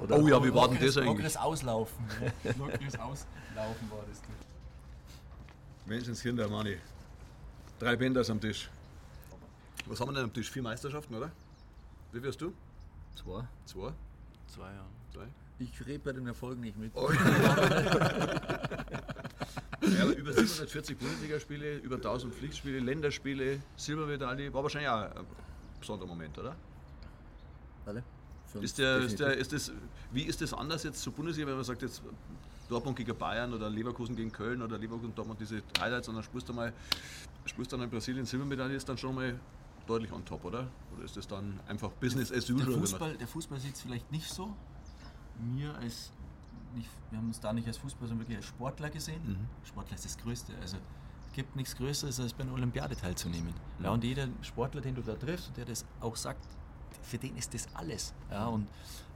[0.00, 0.16] Oder?
[0.16, 1.06] Oh ja, wie war denn das eigentlich?
[1.06, 2.04] Lockeres Auslaufen.
[2.58, 4.22] Lockeres Auslaufen war das.
[5.88, 6.76] Menschenskinder, Mani.
[7.78, 8.68] Drei Bänders am Tisch.
[9.86, 10.50] Was haben wir denn am Tisch?
[10.50, 11.30] Vier Meisterschaften, oder?
[12.12, 12.52] Wie wirst du?
[13.14, 13.42] Zwei.
[13.64, 13.92] Zwei?
[14.48, 14.84] Zwei, ja.
[15.14, 15.26] Zwei?
[15.58, 16.92] Ich rede bei den Erfolgen nicht mit.
[16.94, 17.10] Oh.
[19.80, 25.26] ja, über 740 Bundesligaspiele, über 1000 Pflichtspiele, Länderspiele, Silbermedaille, war wahrscheinlich auch ein
[25.80, 26.54] besonderer Moment, oder?
[27.86, 28.04] Alle?
[28.60, 29.72] Ist der, ist der, ist das,
[30.12, 32.02] wie ist das anders jetzt zur Bundesliga, wenn man sagt, jetzt
[32.68, 36.48] Dortmund gegen Bayern oder Leverkusen gegen Köln oder Leverkusen Dortmund diese Highlights und dann spielst
[36.48, 36.72] du mal,
[37.46, 39.38] spielst dann in Brasilien Silbermedaille, ist dann schon mal
[39.86, 40.68] deutlich on top, oder?
[40.94, 42.70] Oder ist das dann einfach Business as usual?
[42.70, 44.54] Der Fußball, der Fußball sieht es vielleicht nicht so.
[45.54, 46.12] Mir als,
[46.74, 49.22] nicht, wir haben uns da nicht als Fußball, sondern wirklich als Sportler gesehen.
[49.26, 49.66] Mhm.
[49.66, 50.52] Sportler ist das Größte.
[50.60, 50.76] Also
[51.28, 53.54] es gibt nichts Größeres, als bei einer Olympiade teilzunehmen.
[53.78, 53.84] Mhm.
[53.84, 56.44] Ja, und jeder Sportler, den du da triffst und der das auch sagt,
[57.02, 58.12] für den ist das alles.
[58.30, 58.68] Ja, und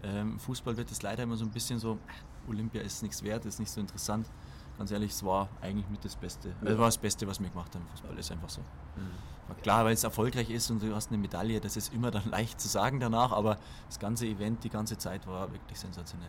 [0.03, 1.99] ähm, Fußball wird das leider immer so ein bisschen so,
[2.49, 4.27] Olympia ist nichts wert, ist nicht so interessant.
[4.79, 6.49] Ganz ehrlich, es war eigentlich mit das Beste.
[6.49, 6.55] Ja.
[6.63, 7.87] Das war das Beste, was wir gemacht haben.
[7.91, 8.61] Fußball ist einfach so.
[8.61, 9.33] Mhm.
[9.63, 12.61] Klar, weil es erfolgreich ist und du hast eine Medaille, das ist immer dann leicht
[12.61, 16.29] zu sagen danach, aber das ganze Event, die ganze Zeit war wirklich sensationell.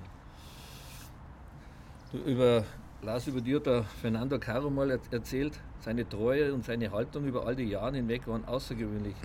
[2.12, 2.66] Du, über
[3.02, 7.46] Lars, über dir hat der Fernando Caro mal erzählt, seine Treue und seine Haltung über
[7.46, 9.16] all die Jahre hinweg waren außergewöhnlich.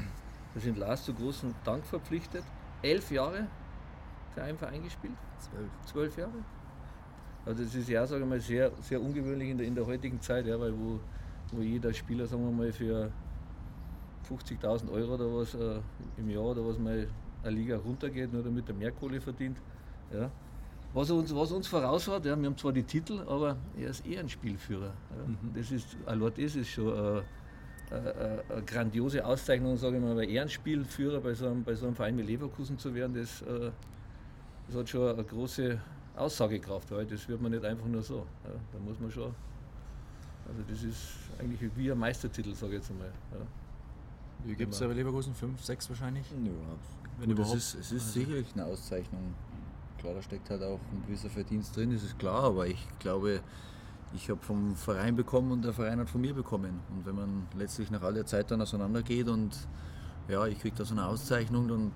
[0.54, 2.44] Wir sind Lars zu großem Dank verpflichtet.
[2.82, 3.46] Elf Jahre
[4.34, 5.14] für einen Verein gespielt.
[5.38, 5.70] Zwölf.
[5.86, 6.32] Zwölf Jahre.
[7.48, 10.20] Also das ist ja, sage ich mal, sehr, sehr ungewöhnlich in der, in der heutigen
[10.20, 11.00] Zeit, ja, weil wo,
[11.50, 13.10] wo jeder Spieler, sagen wir mal, für
[14.28, 15.80] 50.000 Euro oder was äh,
[16.18, 17.08] im Jahr oder was mal
[17.42, 19.56] eine Liga runtergeht, nur damit er mehr Kohle verdient.
[20.12, 20.30] Ja.
[20.92, 24.06] Was, uns, was uns voraus hat, ja, wir haben zwar die Titel, aber er ist
[24.06, 24.92] eher ein Spielführer.
[25.16, 25.26] Ja.
[25.26, 25.54] Mhm.
[25.54, 27.22] Das ist, allein das ist schon eine,
[27.90, 31.94] eine, eine grandiose Auszeichnung, sage ich mal, weil Ehrenspielführer bei so, einem, bei so einem
[31.94, 33.70] Verein wie Leverkusen zu werden, das, äh,
[34.66, 35.80] das hat schon eine große
[36.18, 38.26] Aussagekraft, weil das wird man nicht einfach nur so.
[38.44, 38.50] Ja.
[38.72, 39.34] Da muss man schon,
[40.46, 41.00] also das ist
[41.38, 43.12] eigentlich wie ein Meistertitel, sage ich jetzt einmal.
[43.32, 43.46] Ja.
[44.44, 45.34] Wie gibt es bei Leverkusen?
[45.34, 46.24] Fünf, sechs wahrscheinlich?
[46.30, 46.36] Ja,
[47.18, 47.56] wenn Gut, überhaupt.
[47.56, 48.20] Es ist, es ist also.
[48.20, 49.34] sicherlich eine Auszeichnung.
[49.98, 53.40] Klar, da steckt halt auch ein gewisser Verdienst drin, das ist klar, aber ich glaube,
[54.14, 56.80] ich habe vom Verein bekommen und der Verein hat von mir bekommen.
[56.90, 59.56] Und wenn man letztlich nach all der Zeit dann auseinandergeht und
[60.28, 61.92] ja, ich kriege da so eine Auszeichnung, dann,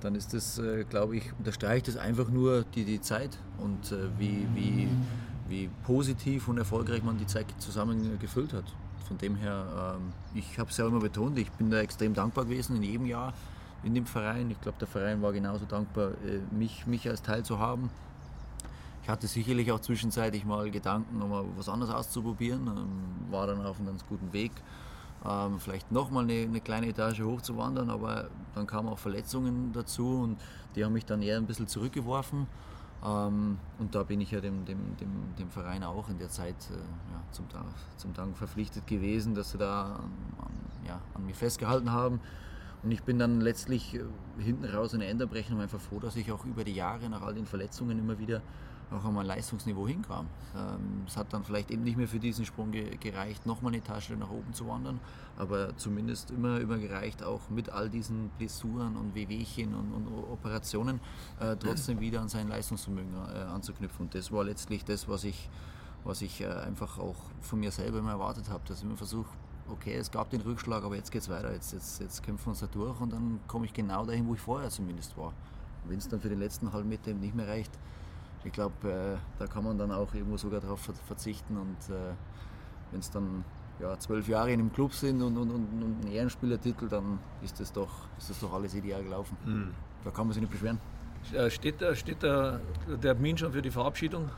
[0.00, 4.08] dann ist das, äh, glaube ich, unterstreicht das einfach nur die, die Zeit und äh,
[4.18, 4.88] wie, wie,
[5.48, 8.64] wie positiv und erfolgreich man die Zeit zusammen gefüllt hat
[9.08, 12.44] von dem her, ähm, ich habe es ja immer betont, ich bin da extrem dankbar
[12.44, 13.32] gewesen in jedem Jahr
[13.82, 14.50] in dem Verein.
[14.50, 17.90] Ich glaube, der Verein war genauso dankbar, äh, mich, mich als Teil zu haben.
[19.02, 23.64] Ich hatte sicherlich auch zwischenzeitlich mal Gedanken, um mal was anderes auszuprobieren, ähm, war dann
[23.64, 24.52] auf einem ganz guten Weg,
[25.26, 30.38] ähm, vielleicht nochmal eine, eine kleine Etage hochzuwandern, aber dann kamen auch Verletzungen dazu und
[30.76, 32.46] die haben mich dann eher ein bisschen zurückgeworfen.
[33.04, 36.56] Ähm, und da bin ich ja dem, dem, dem, dem Verein auch in der Zeit
[36.70, 37.46] äh, ja, zum,
[37.96, 40.10] zum Dank verpflichtet gewesen, dass sie da an,
[40.86, 42.20] ja, an mir festgehalten haben.
[42.82, 44.02] Und ich bin dann letztlich äh,
[44.38, 47.34] hinten raus in der Enderberechnung einfach froh, dass ich auch über die Jahre nach all
[47.34, 48.42] den Verletzungen immer wieder
[48.90, 50.26] an mein Leistungsniveau hinkam.
[50.56, 53.78] Ähm, es hat dann vielleicht eben nicht mehr für diesen Sprung ge gereicht, nochmal eine
[53.78, 55.00] Etage nach oben zu wandern,
[55.36, 61.00] aber zumindest immer, immer gereicht, auch mit all diesen Blessuren und Wehwehchen und, und Operationen
[61.40, 64.06] äh, trotzdem wieder an sein Leistungsvermögen äh, anzuknüpfen.
[64.06, 65.48] Und das war letztlich das, was ich,
[66.04, 69.28] was ich äh, einfach auch von mir selber immer erwartet habe, dass ich immer versuche,
[69.70, 72.50] okay, es gab den Rückschlag, aber jetzt geht es weiter, jetzt, jetzt, jetzt kämpfen wir
[72.50, 75.34] uns da durch und dann komme ich genau dahin, wo ich vorher zumindest war.
[75.86, 77.70] Wenn es dann für den letzten halben Meter eben nicht mehr reicht,
[78.44, 81.56] ich glaube, äh, da kann man dann auch irgendwo sogar darauf verzichten.
[81.56, 82.14] Und äh,
[82.90, 83.44] wenn es dann
[83.80, 87.60] ja, zwölf Jahre in einem Club sind und, und, und, und ein Ehrenspielertitel, dann ist
[87.60, 89.36] das doch, ist das doch alles ideal gelaufen.
[89.44, 89.74] Mhm.
[90.04, 90.80] Da kann man sich nicht beschweren.
[91.32, 92.60] Äh, steht, steht der
[93.00, 94.30] Termin schon für die Verabschiedung?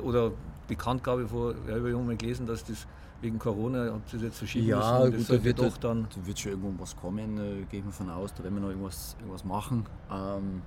[0.00, 0.32] Oder
[0.66, 2.86] Bekanntgabe vor, ich habe mal gelesen, dass das
[3.20, 5.16] wegen Corona hat das jetzt verschieben ja, müssen.
[5.18, 6.08] Gut, da wird doch dann.
[6.14, 8.62] Da wird schon irgendwo was kommen, äh, gehe ich mal von aus, da werden wir
[8.62, 9.86] noch irgendwas, irgendwas machen.
[10.10, 10.62] Ähm,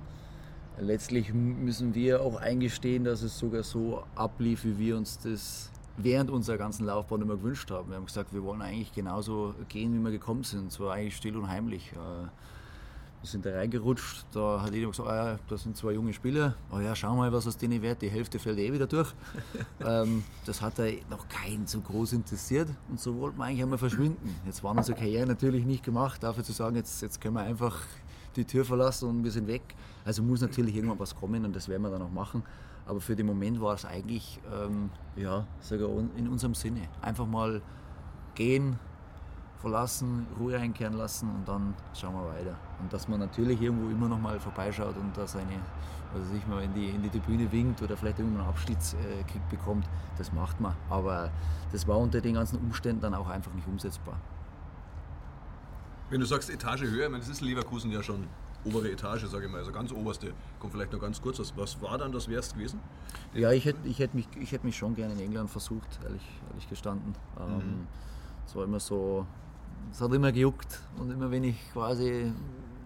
[0.78, 6.30] letztlich müssen wir auch eingestehen, dass es sogar so ablief, wie wir uns das während
[6.30, 7.88] unserer ganzen Laufbahn immer gewünscht haben.
[7.88, 10.70] Wir haben gesagt, wir wollen eigentlich genauso gehen, wie wir gekommen sind.
[10.70, 11.92] So eigentlich still und heimlich.
[11.92, 12.28] Äh,
[13.22, 16.54] wir sind da reingerutscht, da hat jeder gesagt, ah ja, das sind zwei junge Spieler,
[16.70, 19.12] oh ja, schau mal, was aus denen wird, die Hälfte fällt eh wieder durch.
[19.84, 20.74] ähm, das hat
[21.10, 24.34] noch keinen so groß interessiert und so wollten wir eigentlich einmal verschwinden.
[24.44, 27.80] Jetzt waren unsere Karriere natürlich nicht gemacht, dafür zu sagen, jetzt, jetzt können wir einfach
[28.36, 29.62] die Tür verlassen und wir sind weg.
[30.04, 32.42] Also muss natürlich irgendwann was kommen und das werden wir dann auch machen.
[32.86, 36.82] Aber für den Moment war es eigentlich ähm, ja, sogar in unserem Sinne.
[37.02, 37.60] Einfach mal
[38.34, 38.78] gehen,
[39.60, 42.56] verlassen, Ruhe einkehren lassen und dann schauen wir weiter.
[42.80, 45.60] Und dass man natürlich irgendwo immer noch mal vorbeischaut und da seine,
[46.14, 49.50] also sich mal in die, in die Tribüne winkt oder vielleicht irgendwann einen Abschiedskick äh,
[49.50, 50.74] bekommt, das macht man.
[50.88, 51.30] Aber
[51.72, 54.14] das war unter den ganzen Umständen dann auch einfach nicht umsetzbar.
[56.10, 58.26] Wenn du sagst Etage höher, ich meine, das ist Leverkusen ja schon
[58.64, 60.32] obere Etage, sage ich mal, also ganz oberste.
[60.60, 62.80] Kommt vielleicht noch ganz kurz, was, was war dann das Wärst gewesen?
[63.34, 66.68] Ja, ich hätte ich hätt mich, hätt mich schon gerne in England versucht, ehrlich, ehrlich
[66.68, 67.14] gestanden.
[67.38, 67.86] Ähm, mhm.
[68.46, 69.26] Es war immer so,
[69.92, 72.32] es hat immer gejuckt und immer wenn ich quasi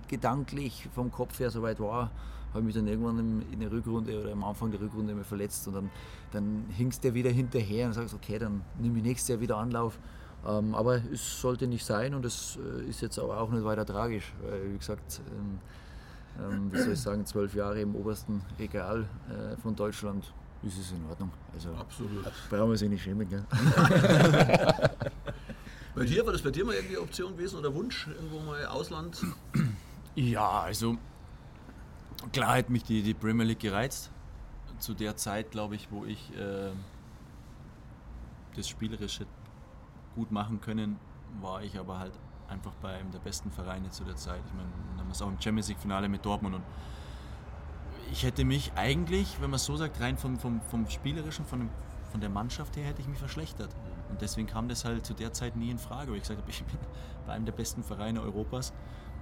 [0.08, 2.10] gedanklich vom Kopf her so weit war,
[2.50, 5.68] habe ich mich dann irgendwann in der Rückrunde oder am Anfang der Rückrunde immer verletzt
[5.68, 5.90] und dann,
[6.32, 9.98] dann hingst du wieder hinterher und sagst, okay, dann nehme ich nächstes Jahr wieder Anlauf.
[10.46, 13.84] Ähm, aber es sollte nicht sein und es äh, ist jetzt aber auch nicht weiter
[13.84, 15.58] tragisch, weil wie gesagt, ähm,
[16.38, 20.92] ähm, wie soll ich sagen, zwölf Jahre im obersten Regal äh, von Deutschland ist es
[20.92, 21.30] in Ordnung.
[21.52, 22.24] Also Absolut.
[22.48, 23.44] Brauchen wir sich nicht schämen, gell?
[25.94, 29.20] bei dir, war das bei dir mal irgendwie Option gewesen oder Wunsch, irgendwo mal Ausland?
[30.14, 30.96] Ja, also
[32.32, 34.10] klar hat mich die, die Premier League gereizt.
[34.78, 36.70] Zu der Zeit, glaube ich, wo ich äh,
[38.56, 39.26] das Spielerische
[40.14, 40.98] gut machen können,
[41.40, 42.12] war ich aber halt
[42.48, 44.42] einfach bei einem der besten Vereine zu der Zeit.
[44.46, 46.64] Ich meine, dann haben wir es auch im Champions League-Finale mit Dortmund und
[48.12, 51.60] ich hätte mich eigentlich, wenn man es so sagt, rein vom, vom, vom Spielerischen, von,
[51.60, 51.70] dem,
[52.10, 53.74] von der Mannschaft her, hätte ich mich verschlechtert.
[54.10, 56.50] Und deswegen kam das halt zu der Zeit nie in Frage, weil ich gesagt habe,
[56.50, 56.78] ich bin
[57.26, 58.72] bei einem der besten Vereine Europas.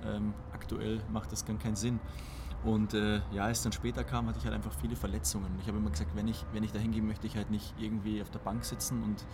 [0.04, 2.00] Ähm, aktuell macht das gar keinen Sinn.
[2.64, 5.58] Und äh, ja, als dann später kam, hatte ich halt einfach viele Verletzungen.
[5.60, 8.20] Ich habe immer gesagt, wenn ich, wenn ich da hingehe, möchte ich halt nicht irgendwie
[8.22, 9.24] auf der Bank sitzen und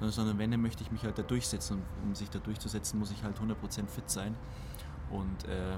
[0.00, 1.78] sondern wenn, dann möchte ich mich halt da durchsetzen.
[1.78, 4.34] Und um sich da durchzusetzen, muss ich halt 100% fit sein.
[5.10, 5.76] Und äh,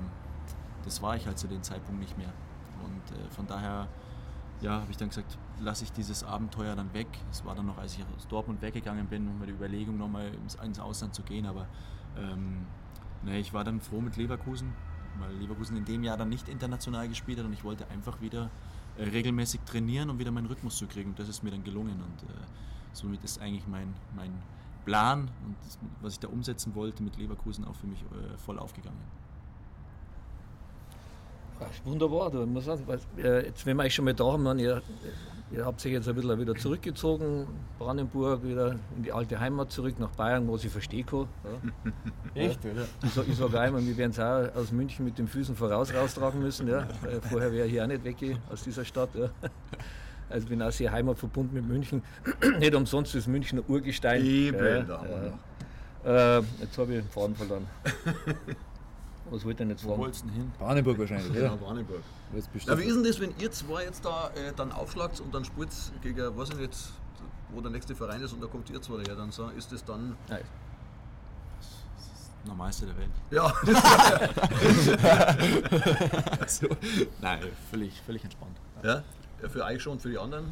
[0.84, 2.32] das war ich halt zu dem Zeitpunkt nicht mehr.
[2.84, 3.88] Und äh, von daher
[4.62, 7.08] ja, habe ich dann gesagt, lasse ich dieses Abenteuer dann weg.
[7.30, 10.78] Es war dann noch, als ich aus Dortmund weggegangen bin, mir die Überlegung, nochmal ins,
[10.78, 11.46] Ausland zu gehen.
[11.46, 11.66] Aber
[12.16, 12.66] ähm,
[13.24, 14.72] ne, ich war dann froh mit Leverkusen,
[15.18, 18.50] weil Leverkusen in dem Jahr dann nicht international gespielt hat und ich wollte einfach wieder
[18.96, 21.10] äh, regelmäßig trainieren, um wieder meinen Rhythmus zu kriegen.
[21.10, 22.00] Und das ist mir dann gelungen.
[22.00, 22.34] Und äh,
[22.92, 24.32] somit ist eigentlich mein, mein
[24.84, 28.58] Plan und das, was ich da umsetzen wollte mit Leverkusen auch für mich äh, voll
[28.58, 28.98] aufgegangen.
[31.60, 34.58] Ach, wunderbar, da muss sagen, weil, äh, jetzt, wenn wir euch schon mal da haben,
[34.58, 34.82] ihr,
[35.52, 37.46] ihr habt sich jetzt ein bisschen wieder zurückgezogen,
[37.78, 41.28] Brandenburg, wieder in die alte Heimat zurück, nach Bayern, wo ich verstehe kann.
[41.44, 41.92] Ja.
[42.42, 42.86] Echt, oder?
[43.04, 46.40] Ich, ich sage einmal, wir werden es auch aus München mit den Füßen voraus raustragen
[46.40, 46.66] müssen.
[46.66, 46.88] Ja.
[47.30, 48.16] Vorher wäre ich hier auch nicht weg
[48.50, 49.10] aus dieser Stadt.
[49.14, 49.28] Ja.
[50.32, 52.02] Also bin auch sehr heimatverbunden mit München.
[52.58, 54.24] nicht umsonst ist München ein Urgestein.
[54.24, 57.66] Eben, äh, da äh, jetzt habe ich den Faden verloren.
[59.30, 59.96] Was wollt ihr jetzt fragen?
[59.96, 60.52] Wo wolltest du hin?
[60.58, 61.54] Brandenburg wahrscheinlich, ja.
[61.54, 62.02] Brandenburg.
[62.66, 65.44] Ja, wie ist denn das, wenn ihr zwei jetzt da äh, dann aufschlagt und dann
[65.44, 65.68] spielt
[66.02, 66.74] gegen, was ich nicht,
[67.50, 69.84] wo der nächste Verein ist und da kommt ihr zwei her, dann so, ist das
[69.84, 70.16] dann.
[70.28, 70.40] Nein.
[71.58, 73.10] Das ist das Normalste der Welt.
[73.30, 73.52] Ja.
[76.40, 76.68] also,
[77.20, 77.40] nein,
[77.70, 78.56] völlig, völlig entspannt.
[78.82, 79.02] Ja?
[79.42, 79.48] Ja?
[79.48, 80.46] Für euch schon, für die anderen?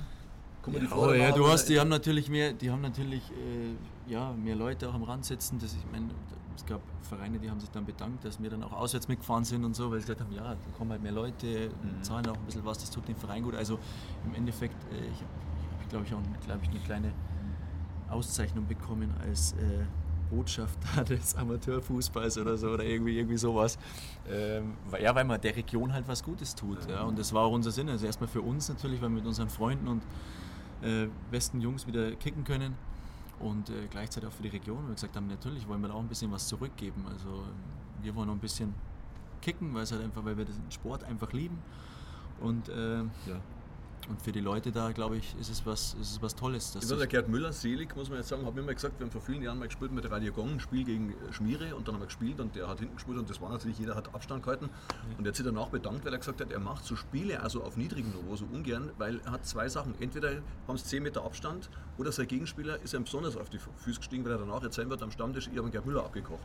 [0.62, 4.10] Kommen ja, die oh, ja, du hast, die haben natürlich mehr, die haben natürlich äh,
[4.10, 5.58] ja, mehr Leute auch am Rand sitzen.
[5.58, 6.10] Das, ich meine,
[6.54, 9.64] es gab Vereine, die haben sich dann bedankt, dass wir dann auch auswärts mitgefahren sind
[9.64, 12.02] und so, weil sie gesagt haben, ja, da kommen halt mehr Leute, mhm.
[12.02, 13.54] zahlen auch ein bisschen was, das tut dem Verein gut.
[13.54, 13.78] Also
[14.26, 17.12] im Endeffekt, äh, ich habe, glaube ich, auch glaub ich, eine kleine
[18.10, 19.84] Auszeichnung bekommen als äh,
[20.30, 23.78] Botschafter des Amateurfußballs oder so oder irgendwie, irgendwie sowas.
[24.28, 26.78] Ähm, ja, weil man der Region halt was Gutes tut.
[26.88, 27.88] Ja, und das war auch unser Sinn.
[27.88, 30.02] Also erstmal für uns natürlich, weil wir mit unseren Freunden und
[30.82, 32.74] äh, besten Jungs wieder kicken können
[33.40, 34.86] und äh, gleichzeitig auch für die Region.
[34.86, 37.04] Wir gesagt haben, natürlich wollen wir auch ein bisschen was zurückgeben.
[37.10, 37.44] Also
[38.02, 38.74] wir wollen noch ein bisschen
[39.42, 41.58] kicken, weil, halt einfach, weil wir den Sport einfach lieben.
[42.40, 43.40] Und äh, ja,
[44.10, 46.72] und für die Leute da, glaube ich, ist es was, ist es was Tolles.
[46.72, 49.12] Dass der Gerd Müller, selig, muss man jetzt sagen, hat mir immer gesagt, wir haben
[49.12, 52.02] vor vielen Jahren mal gespielt mit Radio Gong, ein Spiel gegen Schmiere und dann haben
[52.02, 54.68] wir gespielt und der hat hinten gespielt und das war natürlich, jeder hat Abstand gehalten.
[54.68, 55.18] Ja.
[55.18, 57.62] Und er hat sich danach bedankt, weil er gesagt hat, er macht so Spiele also
[57.62, 59.94] auf niedrigem Niveau so ungern, weil er hat zwei Sachen.
[60.00, 63.98] Entweder haben es 10 Meter Abstand oder sein Gegenspieler ist ihm besonders auf die Füße
[63.98, 66.40] gestiegen, weil er danach erzählen wird am Stammtisch, ich habe Gerd Müller abgekocht.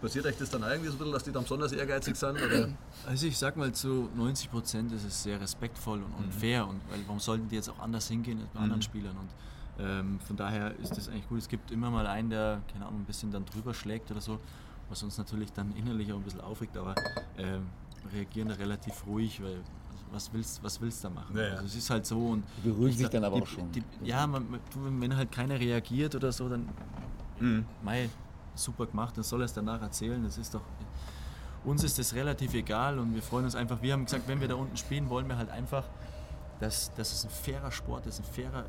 [0.00, 2.32] Passiert euch das dann irgendwie so ein bisschen, dass die dann besonders ehrgeizig sind?
[2.32, 2.68] Oder?
[3.06, 6.32] Also ich sag mal, zu 90 Prozent ist es sehr respektvoll und, und mhm.
[6.32, 8.64] fair und weil warum sollten die jetzt auch anders hingehen als bei mhm.
[8.64, 9.16] anderen Spielern.
[9.16, 11.38] Und ähm, von daher ist das eigentlich gut.
[11.38, 14.38] Es gibt immer mal einen, der, keine Ahnung, ein bisschen dann drüber schlägt oder so,
[14.88, 16.94] was uns natürlich dann innerlich auch ein bisschen aufregt, aber
[17.38, 17.66] ähm,
[18.12, 21.36] reagieren da relativ ruhig, weil also was willst was willst du da machen?
[21.36, 21.50] Ja, ja.
[21.52, 23.72] Also es ist halt so und beruhigt sich dann aber die, auch schon.
[23.72, 26.68] Die, ja, man, wenn halt keiner reagiert oder so, dann
[27.40, 27.64] mhm.
[27.82, 28.08] mei,
[28.54, 30.22] super gemacht, dann soll er es danach erzählen.
[30.22, 30.62] Das ist doch
[31.64, 33.80] uns ist das relativ egal und wir freuen uns einfach.
[33.82, 35.84] Wir haben gesagt, wenn wir da unten spielen, wollen wir halt einfach
[36.60, 38.64] dass, dass es ein fairer Sport ist, ein fairer,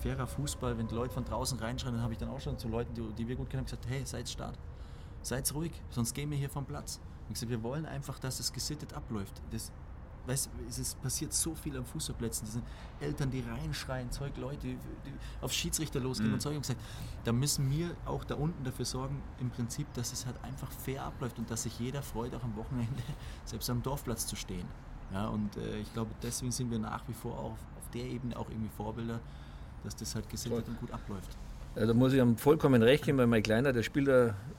[0.00, 0.76] fairer Fußball.
[0.76, 3.02] Wenn die Leute von draußen reinschreien, dann habe ich dann auch schon zu Leuten, die,
[3.14, 4.54] die wir gut kennen, gesagt, hey, seid stark,
[5.22, 7.00] seid ruhig, sonst gehen wir hier vom Platz.
[7.28, 9.40] Und gesagt, wir wollen einfach, dass es gesittet abläuft.
[9.50, 9.72] Das,
[10.26, 12.46] weißt, es passiert so viel am Fußballplätzen.
[12.46, 12.64] Das sind
[13.00, 14.78] Eltern, die reinschreien, Zeug, Leute, die
[15.40, 16.34] auf Schiedsrichter losgehen mhm.
[16.34, 16.56] und Zeug.
[16.56, 16.80] Und gesagt,
[17.24, 21.04] da müssen wir auch da unten dafür sorgen, im Prinzip, dass es halt einfach fair
[21.04, 23.02] abläuft und dass sich jeder freut, auch am Wochenende
[23.44, 24.68] selbst am Dorfplatz zu stehen.
[25.12, 28.36] Ja, und äh, ich glaube, deswegen sind wir nach wie vor auch auf der Ebene
[28.36, 29.20] auch irgendwie Vorbilder,
[29.84, 31.36] dass das halt gesittet und gut abläuft.
[31.76, 34.08] Ja, da muss ich ihm vollkommen recht geben, weil mein Kleiner, der spielt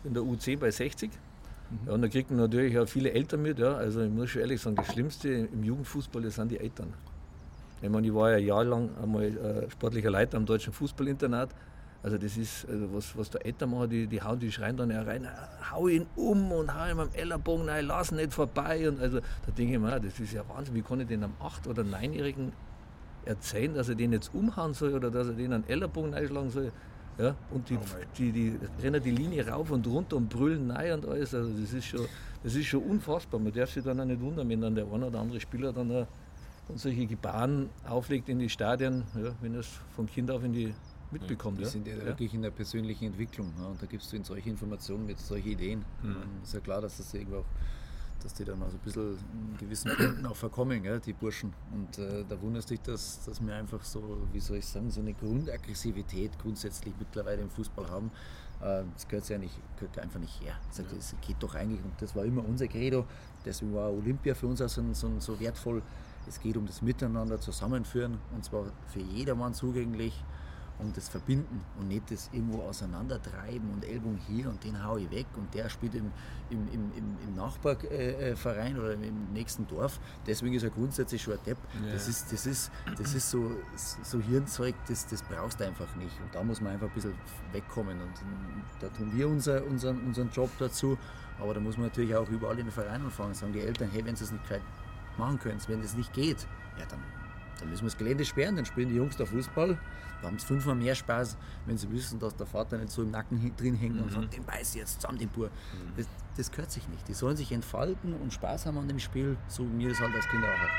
[0.03, 1.09] in der U10 bei 60.
[1.11, 1.87] Mhm.
[1.87, 3.59] Ja, und da kriegt man natürlich auch viele Eltern mit.
[3.59, 3.75] Ja.
[3.75, 6.93] Also ich muss schon ehrlich sagen, das Schlimmste im Jugendfußball das sind die Eltern.
[7.81, 11.49] Ich meine, ich war ja jahrelang einmal äh, sportlicher Leiter am Deutschen Fußballinternat
[12.03, 14.89] also das ist, also was, was der Eltern machen, die, die hauen, die schreien dann
[14.89, 15.27] ja rein,
[15.71, 18.89] hau ihn um und hau ihm am Ellerbogen rein, lass ihn nicht vorbei.
[18.89, 21.33] Und also da denke ich mir, das ist ja Wahnsinn, wie kann ich den am
[21.39, 22.53] 8- oder 9-Jährigen
[23.25, 26.71] erzählen, dass er den jetzt umhauen soll oder dass er den an Ellerbogen einschlagen soll.
[27.19, 27.77] Ja, und die,
[28.17, 31.35] die, die, rennen die Linie rauf und runter und brüllen nein und alles.
[31.35, 32.07] Also das ist schon,
[32.43, 33.39] das ist schon unfassbar.
[33.39, 35.89] Man darf sich dann auch nicht wundern, wenn dann der eine oder andere Spieler dann,
[35.89, 36.07] dann
[36.73, 40.73] solche Gebaren auflegt in die Stadien, ja, wenn er es von Kind auf in die
[41.11, 41.59] mitbekommt.
[41.59, 41.69] Die ja?
[41.69, 43.53] sind ja, ja, wirklich in der persönlichen Entwicklung.
[43.59, 45.83] Ja, und da gibst du in solche Informationen mit solche Ideen.
[46.03, 46.15] Mhm.
[46.43, 47.45] ist ja klar, dass das irgendwo auch
[48.23, 49.17] dass die dann also ein bisschen
[49.51, 51.53] in gewissen Punkten auch verkommen, gell, die Burschen.
[51.71, 55.01] Und äh, da wundert dich, dass, dass wir einfach so, wie soll ich sagen, so
[55.01, 58.11] eine Grundaggressivität grundsätzlich mittlerweile im Fußball haben.
[58.61, 60.55] Äh, das gehört ja nicht, gehört einfach nicht her.
[60.75, 63.05] Das, das geht doch eigentlich, und das war immer unser Credo,
[63.45, 65.81] deswegen war Olympia für uns auch so, so, so wertvoll.
[66.27, 70.23] Es geht um das Miteinander zusammenführen und zwar für jedermann zugänglich
[70.81, 75.11] um das Verbinden und nicht das irgendwo auseinandertreiben und Ellbogen hier und den haue ich
[75.11, 76.11] weg und der spielt im,
[76.49, 79.99] im, im, im Nachbarverein oder im nächsten Dorf.
[80.25, 81.57] Deswegen ist er grundsätzlich schon ein Depp.
[81.85, 81.93] Ja.
[81.93, 86.19] Das, ist, das, ist, das ist so, so Hirnzeug, das, das brauchst du einfach nicht.
[86.19, 87.13] Und da muss man einfach ein bisschen
[87.51, 88.01] wegkommen.
[88.01, 88.13] Und
[88.79, 90.97] da tun wir unser, unseren, unseren Job dazu.
[91.39, 93.33] Aber da muss man natürlich auch überall in den Vereinen anfangen.
[93.33, 94.43] Sagen die Eltern, hey, wenn sie es nicht
[95.17, 96.99] machen können, wenn es nicht geht, ja, dann,
[97.59, 99.77] dann müssen wir das Gelände sperren, dann spielen die Jungs da Fußball
[100.21, 103.11] da haben sie fünfmal mehr Spaß, wenn sie wissen, dass der Vater nicht so im
[103.11, 104.03] Nacken drin hängt mhm.
[104.03, 105.47] und sagt, den beiß jetzt zusammen, den Bur.
[105.47, 105.97] Mhm.
[105.97, 106.07] Das,
[106.37, 107.07] das gehört sich nicht.
[107.07, 110.15] Die sollen sich entfalten und Spaß haben an dem Spiel, so wie mir das halt
[110.15, 110.69] als Kind auch hat.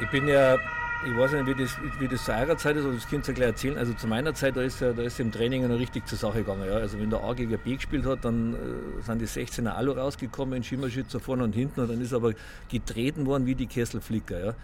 [0.00, 0.56] Ich bin ja,
[1.04, 3.34] ich weiß nicht, wie das, wie das zu eurer Zeit ist, aber das könnt ihr
[3.34, 3.78] gleich erzählen.
[3.78, 6.38] Also zu meiner Zeit, da ist ja, da ist im Training noch richtig zur Sache
[6.38, 6.66] gegangen.
[6.66, 6.76] Ja.
[6.76, 10.56] Also wenn der A gegen B gespielt hat, dann äh, sind die 16er Alu rausgekommen
[10.56, 12.32] in Schimmerschützer vorne und hinten und dann ist aber
[12.68, 14.46] getreten worden wie die Kesselflicker.
[14.46, 14.54] Ja.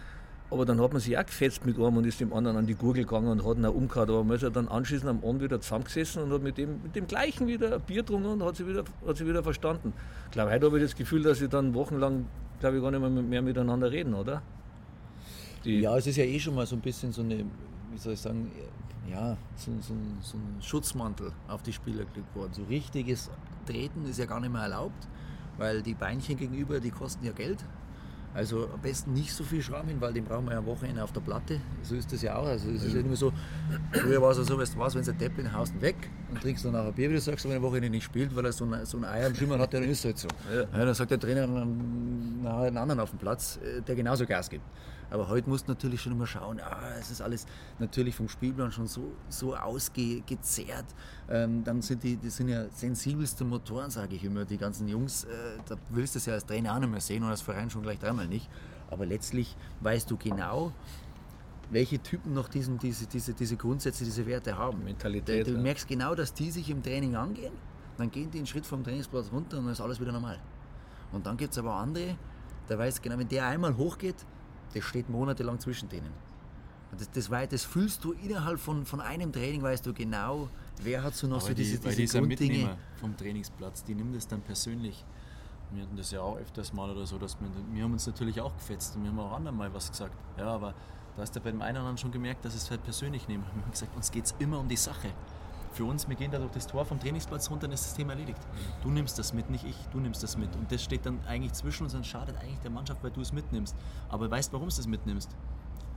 [0.51, 2.75] Aber dann hat man sich auch gefetzt mit einem und ist dem anderen an die
[2.75, 4.09] Gurgel gegangen und hat ihn auch umgehauen.
[4.09, 6.95] Aber man ist ja dann anschließend am Abend wieder zusammengesessen und hat mit dem, mit
[6.95, 9.93] dem gleichen wieder ein Bier getrunken und hat sich wieder, hat sich wieder verstanden.
[10.25, 12.25] Ich glaube, heute habe ich das Gefühl, dass sie dann wochenlang,
[12.59, 14.43] glaube ich, gar nicht mehr, mehr miteinander reden, oder?
[15.63, 17.43] Die ja, es ist ja eh schon mal so ein bisschen so eine,
[17.91, 18.51] wie soll ich sagen,
[19.09, 22.53] ja, so, so, so ein Schutzmantel auf die Spieler gelegt worden.
[22.53, 23.31] So richtiges
[23.65, 25.07] Treten ist ja gar nicht mehr erlaubt,
[25.57, 27.63] weil die Beinchen gegenüber, die kosten ja Geld.
[28.35, 31.13] Also am besten nicht so viel Schrammen, weil den brauchen wir ja am Wochenende auf
[31.13, 31.61] der Platte.
[31.83, 32.45] So ist das ja auch.
[32.45, 33.31] Also es ist ja immer so,
[33.93, 35.95] früher war es ja so, weißt du was, wenn es ein Depp in Haus weg
[36.29, 38.45] und trinkst dann nachher Bier, wie du sagst, wenn er am Wochenende nicht spielt, weil
[38.45, 40.27] er so ein, so ein Eier am Schimmern hat, dann ist es halt so.
[40.53, 40.63] Ja.
[40.63, 44.49] Ja, dann sagt der Trainer nachher einen anderen auf dem Platz, äh, der genauso Gas
[44.49, 44.65] gibt.
[45.09, 47.45] Aber heute musst du natürlich schon immer schauen, ah, es ist alles
[47.79, 50.85] natürlich vom Spielplan schon so, so ausgezehrt.
[51.29, 54.45] Ähm, dann sind die, die sind ja sensibelste Motoren, sage ich immer.
[54.45, 55.27] Die ganzen Jungs, äh,
[55.67, 57.83] da willst du es ja als Trainer auch nicht mehr sehen und als Verein schon
[57.83, 58.49] gleich dreimal nicht.
[58.89, 60.71] Aber letztlich weißt du genau,
[61.69, 64.83] welche Typen noch diesen, diese, diese, diese Grundsätze, diese Werte haben.
[64.83, 65.47] Mentalität.
[65.47, 67.53] Du, du merkst genau, dass die sich im Training angehen,
[67.97, 70.39] dann gehen die einen Schritt vom Trainingsplatz runter und dann ist alles wieder normal.
[71.11, 72.17] Und dann gibt es aber andere,
[72.67, 74.15] da weißt du genau, wenn der einmal hochgeht,
[74.73, 76.11] das steht monatelang zwischen denen.
[76.91, 80.49] Und das, das, das fühlst du innerhalb von, von einem Training, weißt du genau,
[80.81, 82.77] wer hat so noch Aber so diese, die, diese Grunddinge.
[82.99, 85.03] vom Trainingsplatz, die nimmt es dann persönlich.
[85.71, 88.39] Wir hatten das ja auch öfters mal oder so, dass wir, wir haben uns natürlich
[88.39, 90.15] auch gefetzt und wir haben auch anderen mal was gesagt.
[90.37, 90.73] Ja, aber
[91.15, 93.43] da hast du bei dem einen oder anderen schon gemerkt, dass es halt persönlich nehmen.
[93.53, 95.09] Wir haben gesagt, uns geht es immer um die Sache
[95.75, 98.13] für uns, wir gehen da durch das Tor vom Trainingsplatz runter, dann ist das Thema
[98.13, 98.39] erledigt.
[98.81, 100.55] Du nimmst das mit, nicht ich, du nimmst das mit.
[100.55, 103.33] Und das steht dann eigentlich zwischen uns und schadet eigentlich der Mannschaft, weil du es
[103.33, 103.75] mitnimmst.
[104.09, 105.29] Aber weißt, warum du es mitnimmst?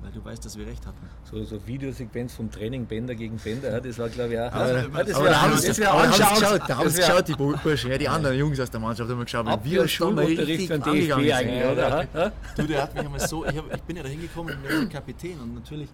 [0.01, 0.99] Weil du weißt, dass wir recht hatten.
[1.25, 4.53] So, so Videosequenz vom Training Bänder gegen Bänder, das war glaube ich auch.
[4.53, 7.99] Aber, aber, das aber da haben sie geschaut, da haben sie geschaut, die Burschen, ja,
[7.99, 12.33] die anderen Jungs aus der Mannschaft haben geschaut, wie wir Schulunterricht von DFB eigentlich, oder?
[12.57, 14.89] Du, der hat mich einmal so, ich, hab, ich bin ja da hingekommen mit dem
[14.89, 15.89] Kapitän und natürlich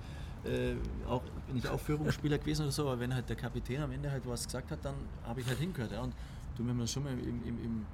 [0.44, 0.74] äh,
[1.08, 4.10] auch bin ich auch Führungsspieler gewesen oder so, aber wenn halt der Kapitän am Ende
[4.10, 5.92] halt was gesagt hat, dann habe ich halt hingehört.
[5.92, 6.02] Ja.
[6.02, 6.14] Und
[6.56, 7.86] du, man schon mal im, im, im,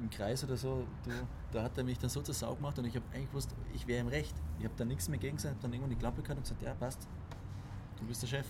[0.00, 1.10] im Kreis oder so, du,
[1.52, 3.86] da hat er mich dann so zur Sau gemacht und ich habe eigentlich gewusst, ich
[3.86, 4.34] wäre im Recht.
[4.58, 6.62] Ich habe da nichts mehr gegen gesagt, habe dann irgendwann die Klappe gehört und gesagt,
[6.62, 7.08] ja passt,
[7.98, 8.46] du bist der Chef.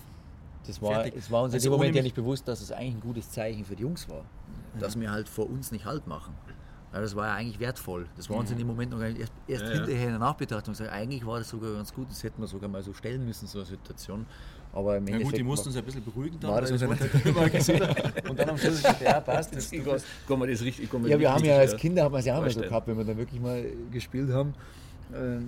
[0.65, 2.95] Das war, es war uns also in dem Moment ja nicht bewusst, dass es eigentlich
[2.95, 4.25] ein gutes Zeichen für die Jungs war.
[4.77, 6.35] Dass wir halt vor uns nicht Halt machen.
[6.91, 8.07] Ja, das war ja eigentlich wertvoll.
[8.17, 10.73] Das war uns in dem Moment noch erst, erst ja, hinterher in der Nachbetrachtung.
[10.73, 13.45] Gesagt, eigentlich war das sogar ganz gut, das hätten wir sogar mal so stellen müssen,
[13.45, 14.25] so eine Situation.
[14.73, 16.51] Aber im ja, gut, die mussten uns ein bisschen beruhigen dann.
[16.51, 17.81] War das also halt gesehen.
[18.27, 19.55] Und dann am Schluss gesagt, ja, passt.
[19.55, 22.13] Das, ich kann man das richtig, kann man ja, wir haben ja als Kinder haben
[22.13, 24.53] wir es ja auch mal so gehabt, wenn wir dann wirklich mal gespielt haben.
[25.11, 25.41] Äh,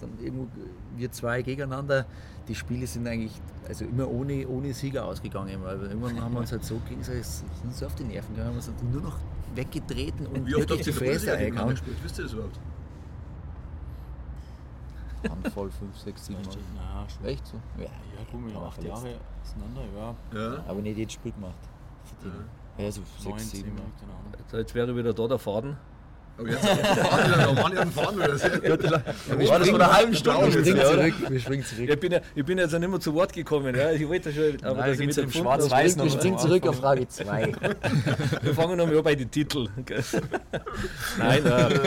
[0.00, 0.48] dann irgendwo
[0.96, 2.06] wir zwei gegeneinander.
[2.48, 3.32] Die Spiele sind eigentlich
[3.66, 7.26] also immer ohne, ohne Sieger ausgegangen, weil irgendwann haben wir uns halt so gegenseitig
[7.70, 9.16] so auf die Nerven gegangen, haben uns nur noch
[9.56, 11.78] weggetreten und, wie oft habt ihr die Fresse eingehauen.
[12.02, 12.58] Wisst ihr das überhaupt?
[15.28, 17.06] Handvoll, 5, 6, 7 Mal.
[17.22, 17.56] Na, Echt so?
[17.78, 17.90] Ja, ja
[18.30, 20.14] guck mal, acht Jahre auseinander, ja.
[20.38, 20.64] ja.
[20.66, 21.54] Aber nicht jedes Spiel gemacht.
[22.76, 23.72] Ja, so 6, 7.
[24.52, 25.76] Jetzt wäre wieder da der Faden.
[26.36, 28.42] Oh, jetzt fahren wir fahren wir das.
[28.42, 30.52] Wir war das vor einer halben Stunde.
[30.52, 31.30] Wir springen zurück.
[31.30, 31.88] Wir springen zurück.
[31.88, 33.74] Ich bin, ja, ich bin jetzt nicht mehr zu Wort gekommen.
[33.74, 33.92] Ja.
[33.92, 36.04] Ich wollte schon, aber Nein, dass ich mit dem Schwarz-Weiß noch.
[36.04, 37.52] Wir springen zurück auf Frage 2.
[38.42, 39.68] wir fangen nochmal an bei den Titeln.
[41.18, 41.80] Nein, äh,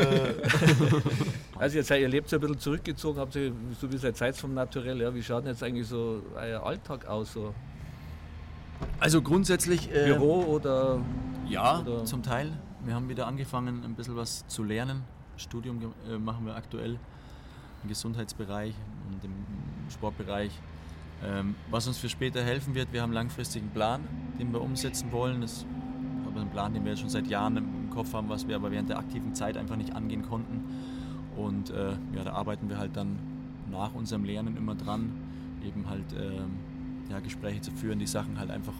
[1.57, 4.53] also jetzt ihr lebt so ein bisschen zurückgezogen, habt ihr so wie seit Zeit vom
[4.53, 5.01] Naturell.
[5.01, 5.13] Ja.
[5.13, 7.33] Wie schaut denn jetzt eigentlich so euer Alltag aus?
[7.33, 7.53] So?
[9.01, 9.91] Also grundsätzlich.
[9.91, 11.01] Äh, Büro oder?
[11.49, 12.05] Ja, oder?
[12.05, 12.53] zum Teil
[12.87, 15.03] wir haben wieder angefangen, ein bisschen was zu lernen.
[15.35, 16.97] Studium äh, machen wir aktuell
[17.83, 18.73] im Gesundheitsbereich
[19.11, 19.33] und im
[19.91, 20.51] Sportbereich.
[21.23, 24.01] Ähm, was uns für später helfen wird, wir haben einen langfristigen Plan,
[24.39, 25.41] den wir umsetzen wollen.
[25.41, 25.65] Das ist
[26.35, 28.99] ein Plan, den wir schon seit Jahren im Kopf haben, was wir aber während der
[28.99, 30.63] aktiven Zeit einfach nicht angehen konnten.
[31.35, 33.19] Und äh, ja, da arbeiten wir halt dann
[33.69, 35.11] nach unserem Lernen immer dran,
[35.65, 38.73] eben halt äh, ja, Gespräche zu führen, die Sachen halt einfach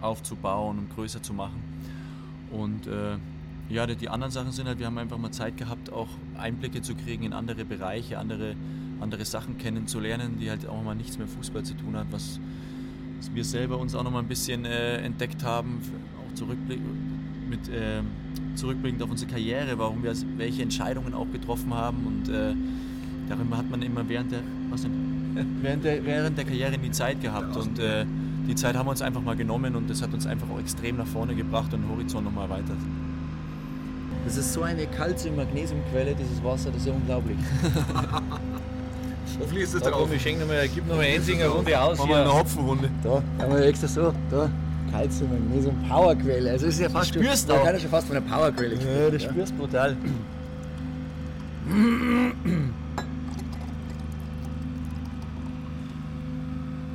[0.00, 1.62] aufzubauen und größer zu machen.
[2.52, 3.16] Und äh,
[3.68, 6.94] ja, die anderen Sachen sind halt, wir haben einfach mal Zeit gehabt, auch Einblicke zu
[6.94, 8.54] kriegen in andere Bereiche, andere,
[9.00, 12.38] andere Sachen kennenzulernen, die halt auch mal nichts mit Fußball zu tun hat, was,
[13.18, 15.80] was wir selber uns auch noch mal ein bisschen äh, entdeckt haben,
[16.18, 16.80] auch zurückblick,
[17.48, 18.02] mit, äh,
[18.54, 22.54] zurückblickend auf unsere Karriere, warum wir welche Entscheidungen auch getroffen haben und äh,
[23.28, 24.92] darüber hat man immer während der, was denn,
[25.62, 28.04] während der, während der Karriere nie Zeit gehabt und äh,
[28.46, 30.96] die Zeit haben wir uns einfach mal genommen und das hat uns einfach auch extrem
[30.96, 32.76] nach vorne gebracht und den Horizont nochmal erweitert.
[34.24, 37.36] Das ist so eine Calcium-Magnesium-Quelle, dieses Wasser, das ist ja unglaublich.
[39.40, 40.02] Hoffentlich ist das Da drauf.
[40.02, 41.98] komm, ich schenke nochmal, gib nochmal Ensinger Runde aus.
[41.98, 42.32] Machen wir eine.
[42.32, 42.90] Hopfenrunde.
[43.02, 44.50] Da haben wir extra so, da.
[44.92, 46.50] Calcium, Magnesium, Powerquelle.
[46.50, 47.60] Also es ist ja fast spürst schon, auch.
[47.60, 49.96] da kann ich schon fast von einer Powerquelle Ja, das spürst du brutal.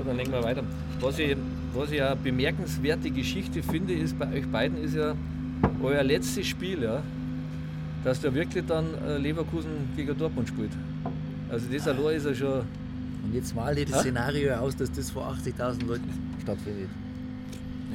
[0.07, 0.63] Dann legen wir weiter.
[0.99, 1.35] Was ich,
[1.73, 5.15] was ich eine bemerkenswerte Geschichte finde, ist bei euch beiden ist ja
[5.81, 7.01] euer letztes Spiel, ja,
[8.03, 10.71] dass der wirklich dann äh, Leverkusen gegen Dortmund spielt.
[11.49, 12.61] Also das allein ist ja schon.
[13.23, 14.01] Und jetzt mal das?
[14.01, 16.09] Szenario aus, dass das vor 80.000 Leuten
[16.41, 16.89] stattfindet.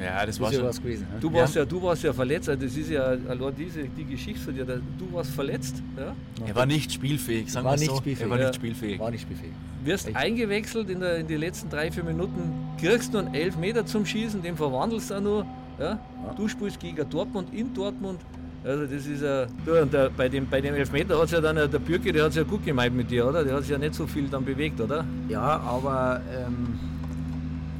[0.03, 0.67] Ja, das Das war ja schon.
[0.67, 1.07] was gewesen.
[1.11, 1.17] hä?
[1.19, 4.39] Du warst ja, du warst ja verletzt, also das ist ja allein diese, die Geschichte
[4.41, 4.65] von dir.
[4.65, 6.13] Du warst verletzt, ja?
[6.45, 7.95] Er war nicht spielfähig, sagen wir so.
[7.97, 8.21] spielfähig.
[8.25, 8.45] Er war Ja.
[8.47, 8.99] nicht spielfähig.
[8.99, 9.51] War nicht spielfähig.
[9.85, 10.15] wirst Echt?
[10.17, 14.41] eingewechselt in, der, in die letzten drei, vier Minuten, kriegst nur einen Elfmeter zum Schießen,
[14.41, 15.45] den verwandelst du auch noch.
[15.79, 15.99] Ja?
[16.37, 18.19] Du spielst gegen Dortmund in Dortmund.
[18.65, 19.45] Also das ist ja.
[19.65, 22.23] Du, und der, bei, dem, bei dem Elfmeter hat es ja dann der Bürger, der
[22.23, 23.43] hat es ja gut gemeint mit dir, oder?
[23.43, 25.03] Der hat sich ja nicht so viel dann bewegt, oder?
[25.27, 26.79] Ja, aber ähm,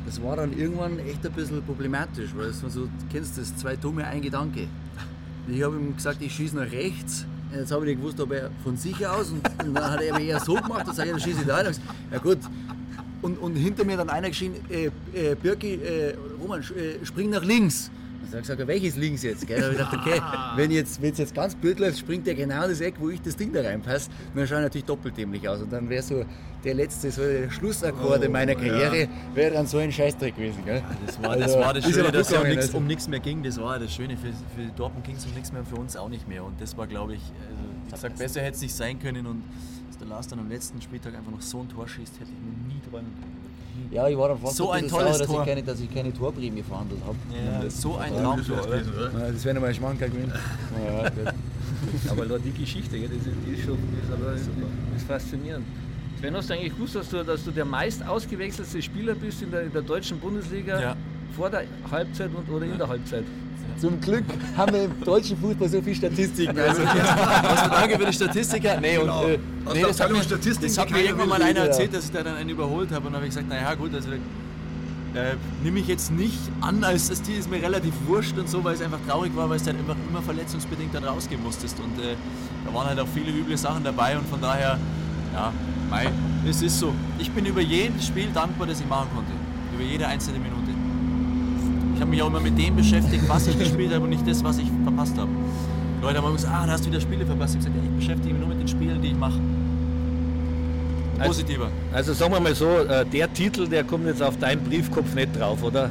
[0.05, 3.75] das war dann irgendwann echt ein bisschen problematisch, weil es so, du kennst das, zwei
[3.75, 4.67] Dumme, ein Gedanke.
[5.47, 7.25] Ich habe ihm gesagt, ich schieße nach rechts.
[7.53, 10.17] Jetzt habe ich nicht gewusst, ob er von sich aus und, und dann hat er
[10.17, 11.57] mir eher so gemacht sage ich, dann schieße ich da.
[11.57, 11.75] rein.
[12.11, 12.39] Ja gut.
[13.21, 17.43] Und, und hinter mir dann einer geschrien, äh, äh, Birki, äh, Roman, äh, spring nach
[17.43, 17.91] links.
[18.23, 19.45] Dann habe ich gesagt, welches links jetzt?
[19.45, 19.59] Gell?
[19.59, 20.21] Da habe ich gedacht, okay,
[20.55, 23.09] wenn jetzt, wenn es jetzt ganz blöd läuft, springt der genau in das Eck, wo
[23.09, 24.09] ich das Ding da reinpasse.
[24.33, 25.61] Und dann schaue ich natürlich doppelt dämlich aus.
[25.61, 26.25] Und dann wäre so
[26.63, 30.63] der letzte, so der Schlussakkord in meiner Karriere, wäre dann so ein Scheißdreck gewesen.
[30.65, 30.81] Gell?
[31.05, 32.77] Das war, Also, das, war das Schöne, dass es um nichts also.
[32.77, 33.43] um mehr ging.
[33.43, 34.15] Das war das Schöne.
[34.17, 36.43] Für, für Dortmund ging es um nichts mehr und für uns auch nicht mehr.
[36.43, 39.27] Und das war, glaube ich, also, wie gesagt, besser hätte es nicht sein können.
[39.27, 39.43] Und
[39.89, 42.39] dass der Lars dann am letzten Spieltag einfach noch so ein Tor schießt, hätte ich
[42.39, 43.52] mir nie träumen können.
[43.91, 45.41] Ja, ich war dann fast So ein tolles sauer, dass Tor.
[45.41, 47.15] ich keine, dass ich keine Torprämie verhandelt habe.
[47.63, 48.77] Ja, so ein Traumtor, oder?
[48.77, 50.33] Ja, das wäre nochmal ein Schmankerl gewesen.
[52.09, 53.77] Aber allein die Geschichte, das, ist, die ist schon
[54.09, 55.65] das ist, das ist faszinierend.
[56.19, 59.51] Sven, hast du eigentlich gewusst, dass du, dass du der meist ausgewechselte Spieler bist in
[59.51, 60.95] der, in der deutschen Bundesliga Ja.
[61.35, 63.25] vor der Halbzeit und, oder in der Halbzeit?
[63.79, 64.23] Zum Glück
[64.55, 66.57] haben wir im deutschen Fußball so viele Statistiken.
[66.57, 68.79] Also, Also danke für die Statistiker.
[68.79, 71.93] Nee, und, äh, Aus nee, das hat mir, das hat mir irgendwann mal einer erzählt,
[71.93, 73.07] dass ich da dann einen überholt habe.
[73.07, 77.09] Und dann habe ich gesagt, naja gut, also äh, nehme ich jetzt nicht an, als
[77.09, 79.63] das Tier ist mir relativ wurscht und so, weil es einfach traurig war, weil es
[79.63, 81.77] dann einfach immer verletzungsbedingt dann rausgehen musstest.
[81.79, 82.15] Und äh,
[82.65, 84.79] da waren halt auch viele üble Sachen dabei und von daher,
[85.33, 85.51] ja,
[85.89, 86.07] mei,
[86.49, 86.93] es ist so.
[87.19, 89.31] Ich bin über jedes Spiel dankbar, das ich machen konnte.
[89.75, 90.62] Über jede einzelne Minute.
[91.95, 94.43] Ich habe mich auch immer mit dem beschäftigt, was ich gespielt habe und nicht das,
[94.43, 95.29] was ich verpasst habe.
[96.01, 97.55] Leute haben immer gesagt, ah, da hast du wieder Spiele verpasst.
[97.55, 99.39] Ich habe gesagt, ja, ich beschäftige mich nur mit den Spielen, die ich mache.
[101.25, 101.69] Positiver.
[101.93, 105.39] Also sagen wir mal so, äh, der Titel, der kommt jetzt auf deinen Briefkopf nicht
[105.39, 105.89] drauf, oder?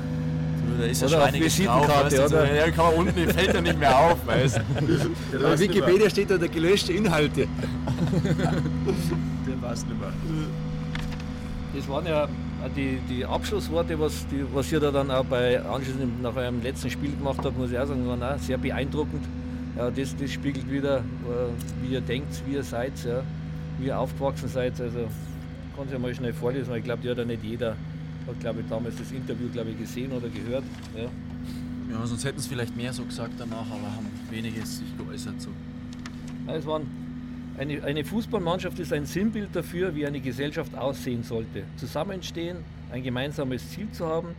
[0.79, 2.55] Da ist ja Oder schon auf Visitenkarte, drauf, oder?
[2.55, 5.39] Ja, kann man unten, fällt ja nicht mehr auf, weißt du.
[5.43, 7.47] Bei Wikipedia steht da der gelöschte Inhalte.
[9.47, 10.13] Der passt nicht mehr.
[11.75, 12.29] Das waren ja
[12.69, 16.91] die, die Abschlussworte, was, die, was ihr da dann auch bei anschließend nach eurem letzten
[16.91, 19.25] Spiel gemacht habt, muss ich auch sagen, waren auch sehr beeindruckend.
[19.77, 21.03] Ja, das, das spiegelt wieder, äh,
[21.83, 23.23] wie ihr denkt, wie ihr seid, ja,
[23.79, 24.81] wie ihr aufgewachsen seid.
[24.81, 25.09] Also
[25.77, 27.71] kann ich ja mal schnell vorlesen, weil ich glaube, die hat ja nicht jeder,
[28.27, 30.65] hat glaube ich damals das Interview glaube ich, gesehen oder gehört.
[30.97, 31.09] Ja.
[31.91, 35.41] Ja, sonst hätten es vielleicht mehr so gesagt danach, aber haben weniges sich geäußert.
[35.41, 35.51] So.
[36.47, 36.87] Ja, Es waren
[37.63, 41.63] eine, eine Fußballmannschaft ist ein Sinnbild dafür, wie eine Gesellschaft aussehen sollte.
[41.77, 42.59] Zusammenstehen,
[42.91, 44.35] ein gemeinsames Ziel zu haben.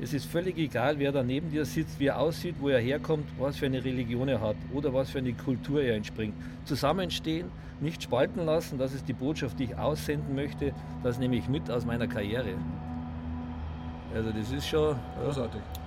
[0.00, 3.26] Es ist völlig egal, wer da neben dir sitzt, wie er aussieht, wo er herkommt,
[3.38, 6.34] was für eine Religion er hat oder was für eine Kultur er entspringt.
[6.64, 7.48] Zusammenstehen,
[7.80, 10.72] nicht spalten lassen, das ist die Botschaft, die ich aussenden möchte.
[11.02, 12.54] Das nehme ich mit aus meiner Karriere.
[14.14, 14.96] Also das ist schon.
[15.22, 15.60] Großartig.
[15.60, 15.79] Ja,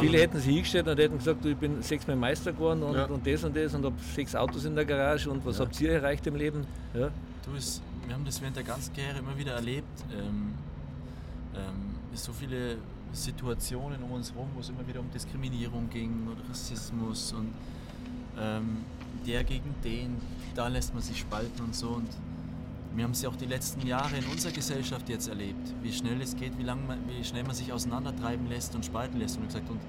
[0.00, 3.04] Viele hätten sich hingestellt und hätten gesagt, du, ich bin sechsmal Meister geworden und, ja.
[3.06, 5.64] und das und das und habe sechs Autos in der Garage und was ja.
[5.64, 6.66] habt ihr erreicht im Leben?
[6.94, 7.10] Ja.
[7.44, 10.04] Du, ist, wir haben das während der ganzen Karriere immer wieder erlebt.
[10.12, 10.54] Ähm,
[11.54, 12.76] ähm, so viele
[13.12, 17.52] Situationen um uns herum, wo es immer wieder um Diskriminierung ging oder Rassismus und
[18.38, 18.84] ähm,
[19.26, 20.16] der gegen den,
[20.54, 21.88] da lässt man sich spalten und so.
[21.88, 22.08] Und
[22.94, 26.20] wir haben es ja auch die letzten Jahre in unserer Gesellschaft jetzt erlebt, wie schnell
[26.20, 29.38] es geht, wie, lang man, wie schnell man sich auseinandertreiben lässt und spalten lässt.
[29.38, 29.80] Und, gesagt, und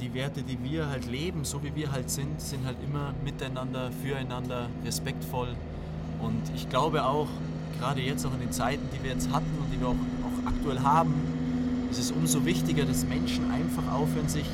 [0.00, 3.90] die Werte, die wir halt leben, so wie wir halt sind, sind halt immer miteinander,
[4.02, 5.56] füreinander, respektvoll.
[6.20, 7.28] Und ich glaube auch,
[7.78, 10.46] gerade jetzt auch in den Zeiten, die wir jetzt hatten und die wir auch, auch
[10.46, 11.14] aktuell haben,
[11.90, 14.46] ist es umso wichtiger, dass Menschen einfach aufhören, sich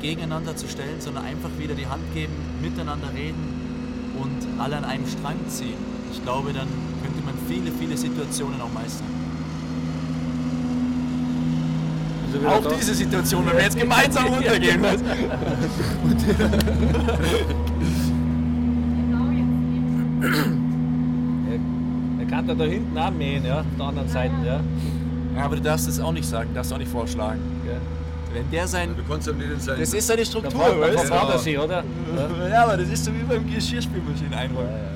[0.00, 2.32] gegeneinander zu stellen, sondern einfach wieder die Hand geben,
[2.62, 5.95] miteinander reden und alle an einem Strang ziehen.
[6.12, 6.68] Ich glaube, dann
[7.02, 9.06] könnte man viele, viele Situationen auch meistern.
[12.34, 14.82] Also auch diese Situation, wenn wir jetzt gemeinsam runtergehen.
[14.82, 15.00] Was?
[22.18, 24.34] er kann da hinten auch mähen, ja, auf der anderen Seite.
[24.44, 24.60] Ja.
[25.36, 27.40] ja, aber du darfst das auch nicht sagen, darfst auch nicht vorschlagen.
[27.66, 27.78] Ja.
[28.34, 28.94] Wenn der sein.
[28.96, 29.80] Du kannst ja nicht sein.
[29.80, 31.38] Das ist seine Struktur, weißt du?
[31.38, 31.84] Sie, oder?
[32.50, 34.68] Ja, aber das ist so wie beim Geschirrspülmaschinen einräumen.
[34.68, 34.95] Ja,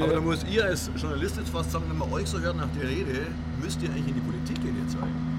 [0.00, 2.68] aber da muss ihr als Journalist jetzt fast sagen, wenn man euch so hört nach
[2.78, 3.26] der Rede,
[3.60, 5.30] müsst ihr eigentlich in die Politik gehen jetzt eigentlich.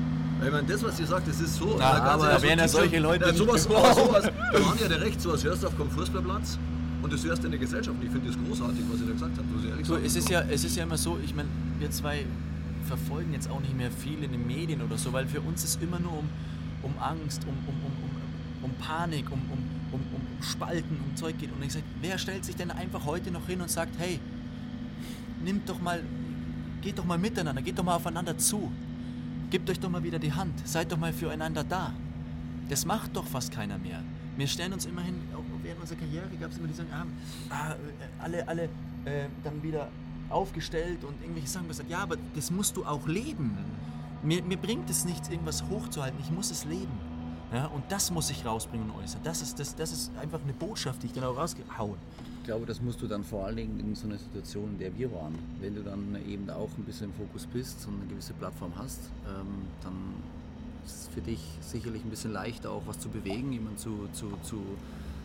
[0.44, 1.76] Ich meine, das, was ihr sagt, das ist so.
[1.78, 3.26] Na, aber da werden ja solche Leute.
[3.26, 6.58] Ja, sowas, aber sowas, da waren ja der Recht, sowas hörst du auf dem Fußballplatz
[7.04, 7.96] und das hörst du in der Gesellschaft.
[8.02, 9.86] Ich finde das großartig, was ihr da gesagt habt.
[9.86, 12.26] So, es, ist ja, es ist ja immer so, ich meine, wir zwei
[12.88, 15.82] verfolgen jetzt auch nicht mehr viel in den Medien oder so, weil für uns ist
[15.82, 16.30] immer nur um,
[16.82, 19.60] um Angst, um, um, um, um, um Panik, um, um,
[19.92, 21.52] um, um Spalten, um Zeug geht.
[21.52, 24.20] Und ich sage, wer stellt sich denn einfach heute noch hin und sagt, hey,
[25.44, 26.04] nimmt doch mal,
[26.82, 28.72] geht doch mal miteinander, geht doch mal aufeinander zu.
[29.50, 31.94] Gebt euch doch mal wieder die Hand, seid doch mal füreinander da.
[32.70, 34.02] Das macht doch fast keiner mehr.
[34.38, 37.06] Wir stellen uns immerhin, auch während unserer Karriere gab es immer diese, ah,
[37.50, 37.76] ah,
[38.20, 38.64] alle, alle
[39.06, 39.90] äh, dann wieder
[40.30, 43.58] aufgestellt und irgendwelche Sachen gesagt, ja, aber das musst du auch leben.
[44.24, 47.12] Mir, mir bringt es nichts, irgendwas hochzuhalten, ich muss es leben.
[47.54, 49.22] Ja, und das muss ich rausbringen und äußern.
[49.24, 51.98] Das ist, das, das ist einfach eine Botschaft, die ich dann auch rausgehauen.
[52.42, 54.98] Ich glaube, das musst du dann vor allen Dingen in so einer Situation, in der
[54.98, 58.34] wir waren, wenn du dann eben auch ein bisschen im Fokus bist und eine gewisse
[58.34, 59.94] Plattform hast, ähm, dann
[60.84, 64.32] ist es für dich sicherlich ein bisschen leichter auch was zu bewegen, jemanden zu, zu,
[64.42, 64.58] zu,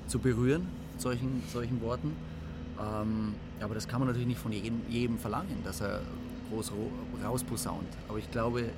[0.07, 0.67] zu berühren
[0.99, 2.13] solchen, solchen Worten.
[2.79, 6.03] Ähm, aber das kann man natürlich nicht von jedem, jedem verlangen, dass er
[6.51, 6.71] groß
[7.25, 7.89] rausposaunt.
[8.09, 8.69] Aber ich glaube,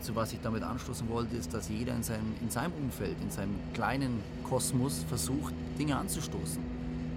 [0.00, 3.30] zu was ich damit anstoßen wollte, ist, dass jeder in seinem, in seinem Umfeld, in
[3.30, 6.69] seinem kleinen Kosmos versucht, Dinge anzustoßen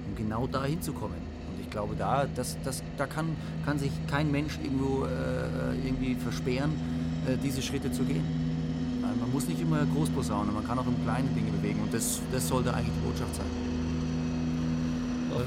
[0.08, 1.18] um genau da hinzukommen.
[1.18, 3.36] Und ich glaube, da, das, das, da kann,
[3.66, 6.72] kann sich kein Mensch irgendwo äh, irgendwie versperren,
[7.28, 8.24] äh, diese Schritte zu gehen.
[9.02, 11.94] Äh, man muss nicht immer groß posaunen, man kann auch im kleinen Dinge bewegen und
[11.94, 13.46] das, das sollte eigentlich die Botschaft sein.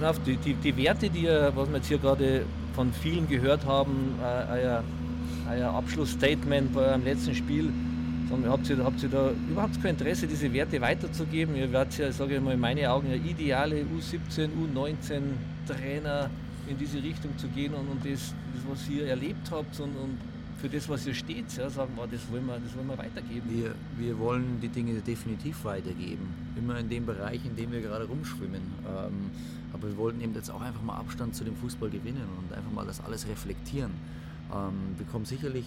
[0.02, 2.44] Also die, die, die Werte, die was wir jetzt hier gerade
[2.74, 4.84] von vielen gehört haben, äh, euer,
[5.50, 7.72] euer Abschlussstatement bei eurem letzten Spiel,
[8.28, 11.54] sondern habt ihr, habt ihr da überhaupt kein Interesse, diese Werte weiterzugeben?
[11.56, 15.22] Ihr werdet ja, sage ich mal, in meinen Augen ja ideale U17, U19
[15.66, 16.30] Trainer
[16.68, 20.18] in diese Richtung zu gehen und, und das, das, was ihr erlebt habt und, und
[20.60, 23.42] für das, was ihr steht, ja, sagen wir, das wollen wir, das wollen wir weitergeben.
[23.48, 26.26] Wir, wir wollen die Dinge definitiv weitergeben.
[26.56, 28.62] Immer in dem Bereich, in dem wir gerade rumschwimmen.
[28.62, 29.30] Ähm,
[29.72, 32.72] aber wir wollten eben jetzt auch einfach mal Abstand zu dem Fußball gewinnen und einfach
[32.72, 33.90] mal das alles reflektieren.
[34.50, 35.66] Ähm, wir kommen sicherlich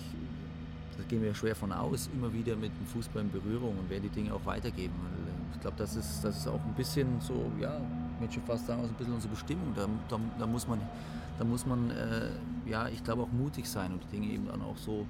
[1.00, 4.04] da gehen wir schwer von aus, immer wieder mit dem Fußball in Berührung und werden
[4.04, 4.94] die Dinge auch weitergeben.
[4.94, 7.80] Äh, ich glaube, das ist, das ist auch ein bisschen so, ja,
[8.16, 9.74] ich möchte fast sagen, ein bisschen unsere Bestimmung.
[9.76, 10.80] Da, da, da muss man,
[11.38, 12.30] da muss man äh,
[12.70, 15.06] ja, ich glaube, auch mutig sein und die Dinge eben dann auch so,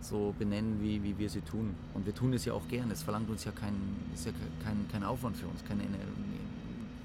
[0.00, 1.74] so benennen, wie, wie wir sie tun.
[1.94, 2.90] Und wir tun es ja auch gern.
[2.90, 3.74] Es verlangt uns ja kein,
[4.14, 4.32] ist ja
[4.64, 5.82] kein, kein Aufwand für uns, keine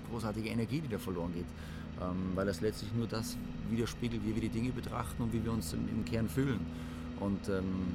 [0.10, 1.46] großartige Energie, die da verloren geht.
[2.02, 3.38] Ähm, weil das letztlich nur das
[3.70, 6.60] widerspiegelt, wie wir die Dinge betrachten und wie wir uns im, im Kern fühlen.
[7.22, 7.86] Und ähm,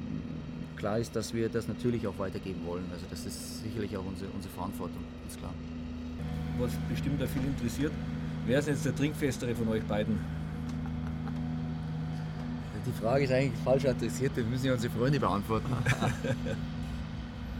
[0.77, 2.85] klar ist, dass wir das natürlich auch weitergeben wollen.
[2.93, 5.53] Also das ist sicherlich auch unsere, unsere Verantwortung, ist klar.
[6.59, 7.91] Was bestimmt auch viel interessiert,
[8.45, 10.17] wer ist jetzt der Trinkfestere von euch beiden?
[12.85, 15.67] Die Frage ist eigentlich falsch adressiert, das müssen ja unsere Freunde beantworten.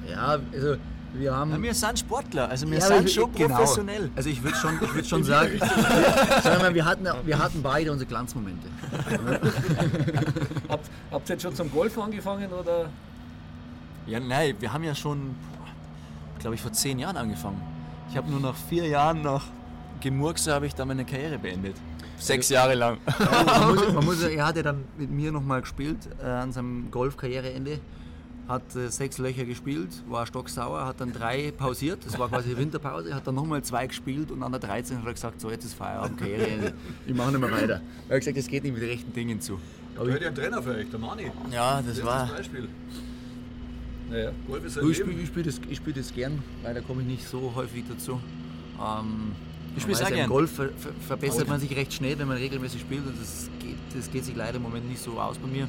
[0.09, 0.77] ja, also
[1.19, 1.51] wir haben.
[1.51, 3.55] Ja, wir sind Sportler, also wir ja, sind schon genau.
[3.55, 4.09] professionell.
[4.15, 7.91] Also ich würde schon, ich würd schon sagen, sagen wir, wir, hatten, wir hatten beide
[7.91, 8.67] unsere Glanzmomente.
[10.69, 12.89] habt, habt ihr jetzt schon zum Golf angefangen oder?
[14.05, 15.35] Ja, nein, wir haben ja schon,
[16.39, 17.61] glaube ich, vor zehn Jahren angefangen.
[18.09, 19.43] Ich habe nur nach vier Jahren nach
[19.99, 21.75] Gemurkse habe ich dann meine Karriere beendet.
[22.17, 22.97] Sechs Jahre lang.
[23.05, 26.89] man muss, man muss, er hat ja dann mit mir nochmal gespielt äh, an seinem
[26.89, 27.79] Golfkarriereende.
[28.47, 33.13] Hat äh, sechs Löcher gespielt, war stocksauer, hat dann drei pausiert, das war quasi Winterpause,
[33.13, 35.73] hat dann nochmal zwei gespielt und an der 13 hat er gesagt, so jetzt ist
[35.73, 36.73] Feierabend, Karriere,
[37.05, 37.81] ich mache nicht mehr weiter.
[38.07, 39.59] Er hat gesagt, es geht nicht mit rechten Dingen zu.
[39.97, 41.31] Aber ich ein Trainer für euch, der Mani.
[41.51, 42.27] Ja, das, das war...
[42.27, 42.67] Das Beispiel.
[44.09, 44.31] Naja.
[44.47, 47.51] Golf ist ich spiele spiel das, spiel das gern, weil da komme ich nicht so
[47.55, 48.21] häufig dazu.
[48.79, 49.33] Ähm,
[49.75, 50.29] ich spiele sehr gern.
[50.29, 53.75] Golf ver ver verbessert man sich recht schnell, wenn man regelmäßig spielt und das geht,
[53.93, 55.67] das geht sich leider im Moment nicht so aus bei mir.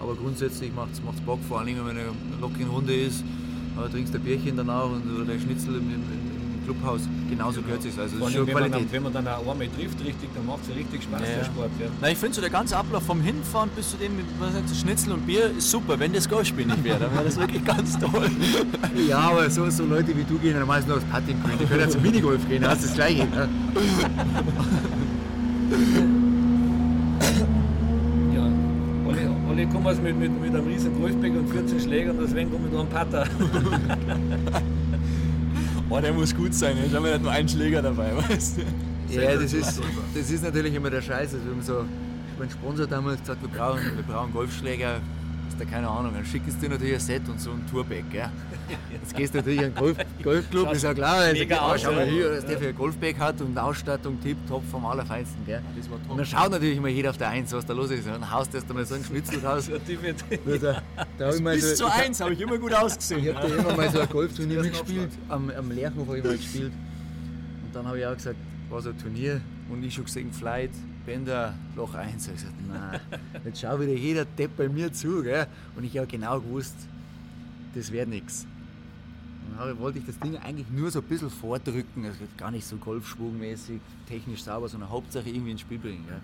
[0.00, 4.20] Aber grundsätzlich macht es Bock, vor allem wenn eine lockere Runde ist, äh, trinkst ein
[4.22, 7.00] Bierchen danach und, oder ein Schnitzel im, im, im Clubhaus.
[7.28, 7.78] Genauso genau.
[7.78, 8.80] gehört es Also wenn, Qualität.
[8.80, 11.26] Man, wenn man dann auch einmal trifft, richtig, dann macht es ja richtig Spaß, ja.
[11.26, 11.70] der Sport.
[11.80, 11.86] Ja.
[12.00, 15.12] Nein, ich finde so der ganze Ablauf vom Hinfahren bis zu dem, was sagt, Schnitzel
[15.12, 15.98] und Bier ist super.
[15.98, 18.30] Wenn das Golfspiel nicht wäre, dann wäre das wirklich ganz toll.
[19.08, 21.80] ja, aber so, so Leute wie du gehen dann meistens nur aufs Putting Die können
[21.80, 23.26] ja zum Minigolf gehen, das ist das Gleiche.
[23.26, 23.48] Ne?
[29.58, 32.78] alle kommen mit, mit, mit einem riesen Golfbag und 14 Schlägern und deswegen kommen mit
[32.78, 33.26] einem Putter.
[35.90, 39.14] oh, der muss gut sein, jetzt haben wir nicht nur einen Schläger dabei, weißt du?
[39.14, 39.80] Ja, das ist,
[40.14, 41.34] das ist natürlich immer der Scheiß.
[41.34, 41.84] Also wir haben so,
[42.38, 45.00] mein Sponsor damals gesagt, wir brauchen, wir brauchen Golfschläger
[45.56, 48.04] da keine Ahnung, dann schicken sie dir natürlich ein Set und so ein Tourbag.
[48.10, 48.28] Gell?
[48.92, 52.06] Jetzt gehst du natürlich in einen Golf, Golfclub, ist ja klar, also, oh, schau mal
[52.06, 55.44] hier, dass der für ein Golfbag hat und Ausstattung tipptopp vom Allerfeinsten.
[55.46, 55.62] Gell?
[56.08, 58.06] Und dann schaut natürlich immer jeder auf der Eins, was da los ist.
[58.06, 59.68] Und dann haust du erst einmal so einen Schnitzel raus.
[60.60, 60.82] da,
[61.18, 63.24] da Bis so, zu eins habe ich immer gut ausgesehen.
[63.24, 66.36] Ich habe da immer mal so ein Golfturnier mitgespielt, am, am Lerchenhof habe ich mal
[66.36, 66.72] gespielt.
[67.64, 68.36] Und dann habe ich auch gesagt,
[68.70, 69.40] war so ein Turnier
[69.70, 70.70] und ich schon gesehen, Flight,
[71.08, 72.26] Bänder, Loch 1.
[72.28, 73.00] Ich gesagt, nein,
[73.42, 75.22] jetzt schau wieder jeder Depp bei mir zu.
[75.22, 75.46] Gell?
[75.74, 76.76] Und ich habe genau gewusst,
[77.74, 78.46] das wäre nichts.
[79.56, 82.76] Dann wollte ich das Ding eigentlich nur so ein bisschen vordrücken, also gar nicht so
[82.76, 86.04] golfschwungmäßig, technisch sauber, sondern Hauptsache irgendwie ins Spiel bringen.
[86.06, 86.20] Gell?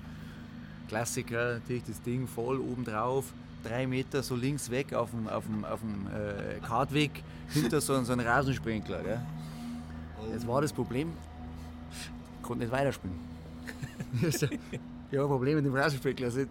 [0.89, 3.33] Klassiker, natürlich das Ding voll oben drauf,
[3.63, 8.05] drei Meter so links weg auf dem, auf dem, auf dem äh, Kartweg, hinter so,
[8.05, 9.03] so einem Rasensprinkler.
[9.03, 9.21] Gell?
[10.31, 11.11] Jetzt war das Problem,
[11.91, 13.34] ich konnte nicht weiterspielen.
[14.23, 16.27] Ich habe ein Problem mit dem Rasenspiegel.
[16.27, 16.49] Also ich,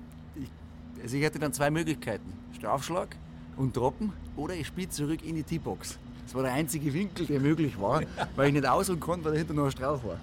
[1.02, 3.16] also ich hatte dann zwei Möglichkeiten: Strafschlag
[3.58, 5.98] und Droppen oder ich spiele zurück in die T-Box.
[6.26, 8.02] Das war der einzige Winkel, der möglich war,
[8.36, 10.18] weil ich nicht ausholen konnte, weil dahinter noch ein Strauch war.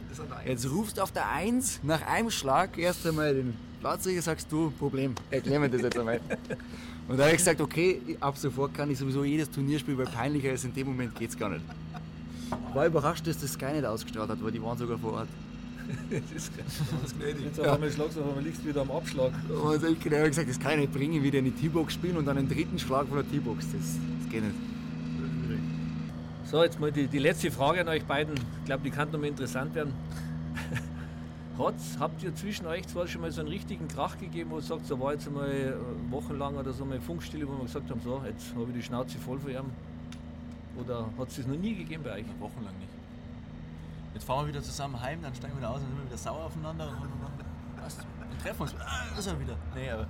[0.47, 4.71] Jetzt rufst du auf der 1 nach einem Schlag erst einmal den Platzrichter, sagst du,
[4.71, 6.21] Problem, erklär mir das jetzt einmal.
[7.09, 10.07] Und da habe ich gesagt, okay, ab sofort kann ich sowieso jedes Turnier spielen, weil
[10.07, 11.65] peinlicher ist in dem Moment geht es gar nicht.
[12.69, 15.29] Ich war überrascht, dass das gar nicht ausgestrahlt hat, weil die waren sogar vor Ort
[16.11, 17.45] das ist ganz gnädig.
[17.45, 19.33] Jetzt auf einmal schlagst du, auf einmal liegst wieder am Abschlag.
[19.49, 22.39] Und ich habe gesagt, das kann ich nicht bringen, wieder eine T-Box spielen und dann
[22.39, 23.67] einen dritten Schlag von der T-Box.
[23.73, 23.81] Das,
[24.21, 24.55] das geht nicht.
[26.51, 28.35] So, jetzt mal die, die letzte Frage an euch beiden.
[28.35, 29.93] Ich glaube, die kann noch mal interessant werden.
[31.59, 34.63] Hat's, habt ihr zwischen euch zwar schon mal so einen richtigen Krach gegeben, wo ihr
[34.63, 35.73] sagt, da war jetzt einmal äh,
[36.11, 39.19] wochenlang oder so mal Funkstille, wo wir gesagt haben, so, jetzt habe ich die Schnauze
[39.19, 39.71] voll von ihm?
[40.83, 42.25] Oder hat es das noch nie gegeben bei euch?
[42.41, 43.00] Wochenlang nicht.
[44.15, 46.19] Jetzt fahren wir wieder zusammen heim, dann steigen wir wieder aus und sind wir wieder
[46.19, 48.75] sauer aufeinander und, und, und, was, und treffen uns.
[48.81, 49.57] Ah, ist er wieder.
[49.75, 50.07] Nee, aber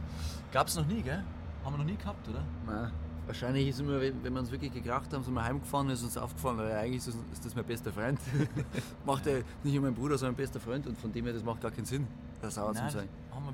[0.52, 1.22] gab es noch nie, gell?
[1.64, 2.42] Haben wir noch nie gehabt, oder?
[2.66, 2.90] Nein.
[3.26, 6.58] Wahrscheinlich ist immer, wenn wir uns wirklich gekracht haben, sind wir heimgefahren, ist uns aufgefallen,
[6.58, 8.18] weil eigentlich ist das mein bester Freund.
[9.06, 11.44] macht er nicht nur mein Bruder, sondern mein bester Freund und von dem her, das
[11.44, 12.08] macht gar keinen Sinn,
[12.40, 13.08] da sauer zu sein.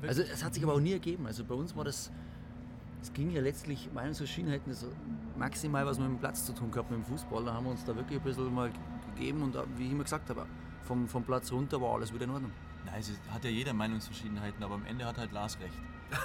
[0.06, 1.26] Also es hat sich aber auch nie ergeben.
[1.26, 2.10] Also bei uns war das,
[3.02, 4.86] es ging ja letztlich, meinen Verschiedenheiten, das
[5.36, 7.44] maximal was mit dem Platz zu tun gehabt, mit dem Fußball.
[7.44, 8.70] Da haben wir uns da wirklich ein bisschen mal
[9.16, 10.46] gegeben und wie ich immer gesagt habe,
[10.84, 12.52] vom, vom Platz runter war alles wieder in Ordnung.
[12.84, 15.74] Nein, es hat ja jeder Meinungsverschiedenheiten, aber am Ende hat halt Lars recht.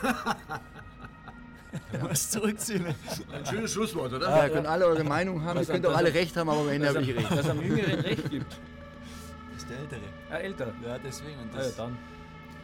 [2.02, 2.86] Man es zurückziehen.
[2.86, 4.30] Ein schönes Schlusswort, oder?
[4.30, 6.70] Ja, ihr könnt alle eure Meinung haben, ihr könnt auch alle recht haben, aber am
[6.70, 7.32] Ende habe ich recht.
[7.32, 8.58] Dass es am Jüngeren recht gibt.
[9.54, 10.02] Das ist der Ältere.
[10.30, 10.74] Ja, älter.
[10.84, 11.40] Ja, deswegen.
[11.40, 11.98] Und das ja, dann.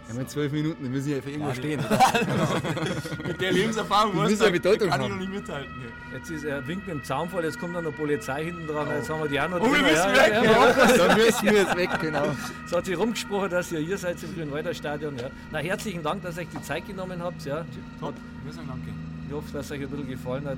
[0.07, 1.81] Wir haben zwölf Minuten, wir müssen ja für irgendwo ja, stehen.
[3.27, 5.03] mit der Lebenserfahrung muss ja Bedeutung kann haben.
[5.03, 5.73] ich noch nicht mithalten.
[6.13, 8.93] Jetzt ist er winkt mit dem Zaunfall, jetzt kommt dann noch Polizei hinten dran, oh.
[8.93, 10.31] jetzt haben wir die auch noch oh, wir müssen ja, weg!
[10.31, 12.35] Ja, ja, Dann müssen wir jetzt weg, genau.
[12.65, 15.17] Es hat sich rumgesprochen, dass ihr hier seid im Grünwalder-Stadion.
[15.17, 15.29] Ja.
[15.51, 17.43] Na, herzlichen Dank, dass ihr euch die Zeit genommen habt.
[17.43, 17.65] Ja.
[17.99, 18.13] Top,
[18.45, 18.93] wir sagen danke.
[19.27, 20.57] Ich hoffe, dass es euch ein bisschen gefallen hat.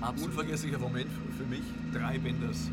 [0.00, 1.62] War Unvergesslicher Moment für mich.
[1.94, 2.68] Drei Bänders.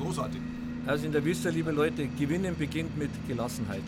[0.00, 0.40] Großartig.
[0.86, 3.82] Also in der Wüste, liebe Leute, Gewinnen beginnt mit Gelassenheit.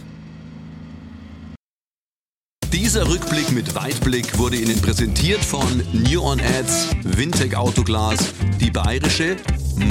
[2.72, 9.36] Dieser Rückblick mit Weitblick wurde Ihnen präsentiert von New On Ads, Wintec Autoglas, die Bayerische,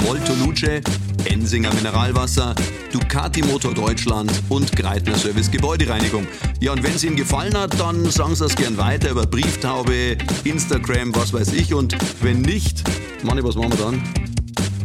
[0.06, 0.80] Molto Luce,
[1.26, 2.54] Ensinger Mineralwasser,
[2.90, 6.26] Ducati Motor Deutschland und Greitner Service Gebäudereinigung.
[6.60, 10.16] Ja, und wenn es Ihnen gefallen hat, dann sagen Sie das gern weiter über Brieftaube,
[10.44, 11.74] Instagram, was weiß ich.
[11.74, 12.82] Und wenn nicht,
[13.22, 14.02] Manni, was machen wir dann?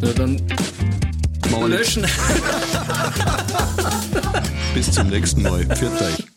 [0.02, 0.42] Ja, dann
[1.50, 2.06] machen wir löschen.
[4.74, 5.66] Bis zum nächsten Mal.
[5.66, 6.35] Pfiat euch.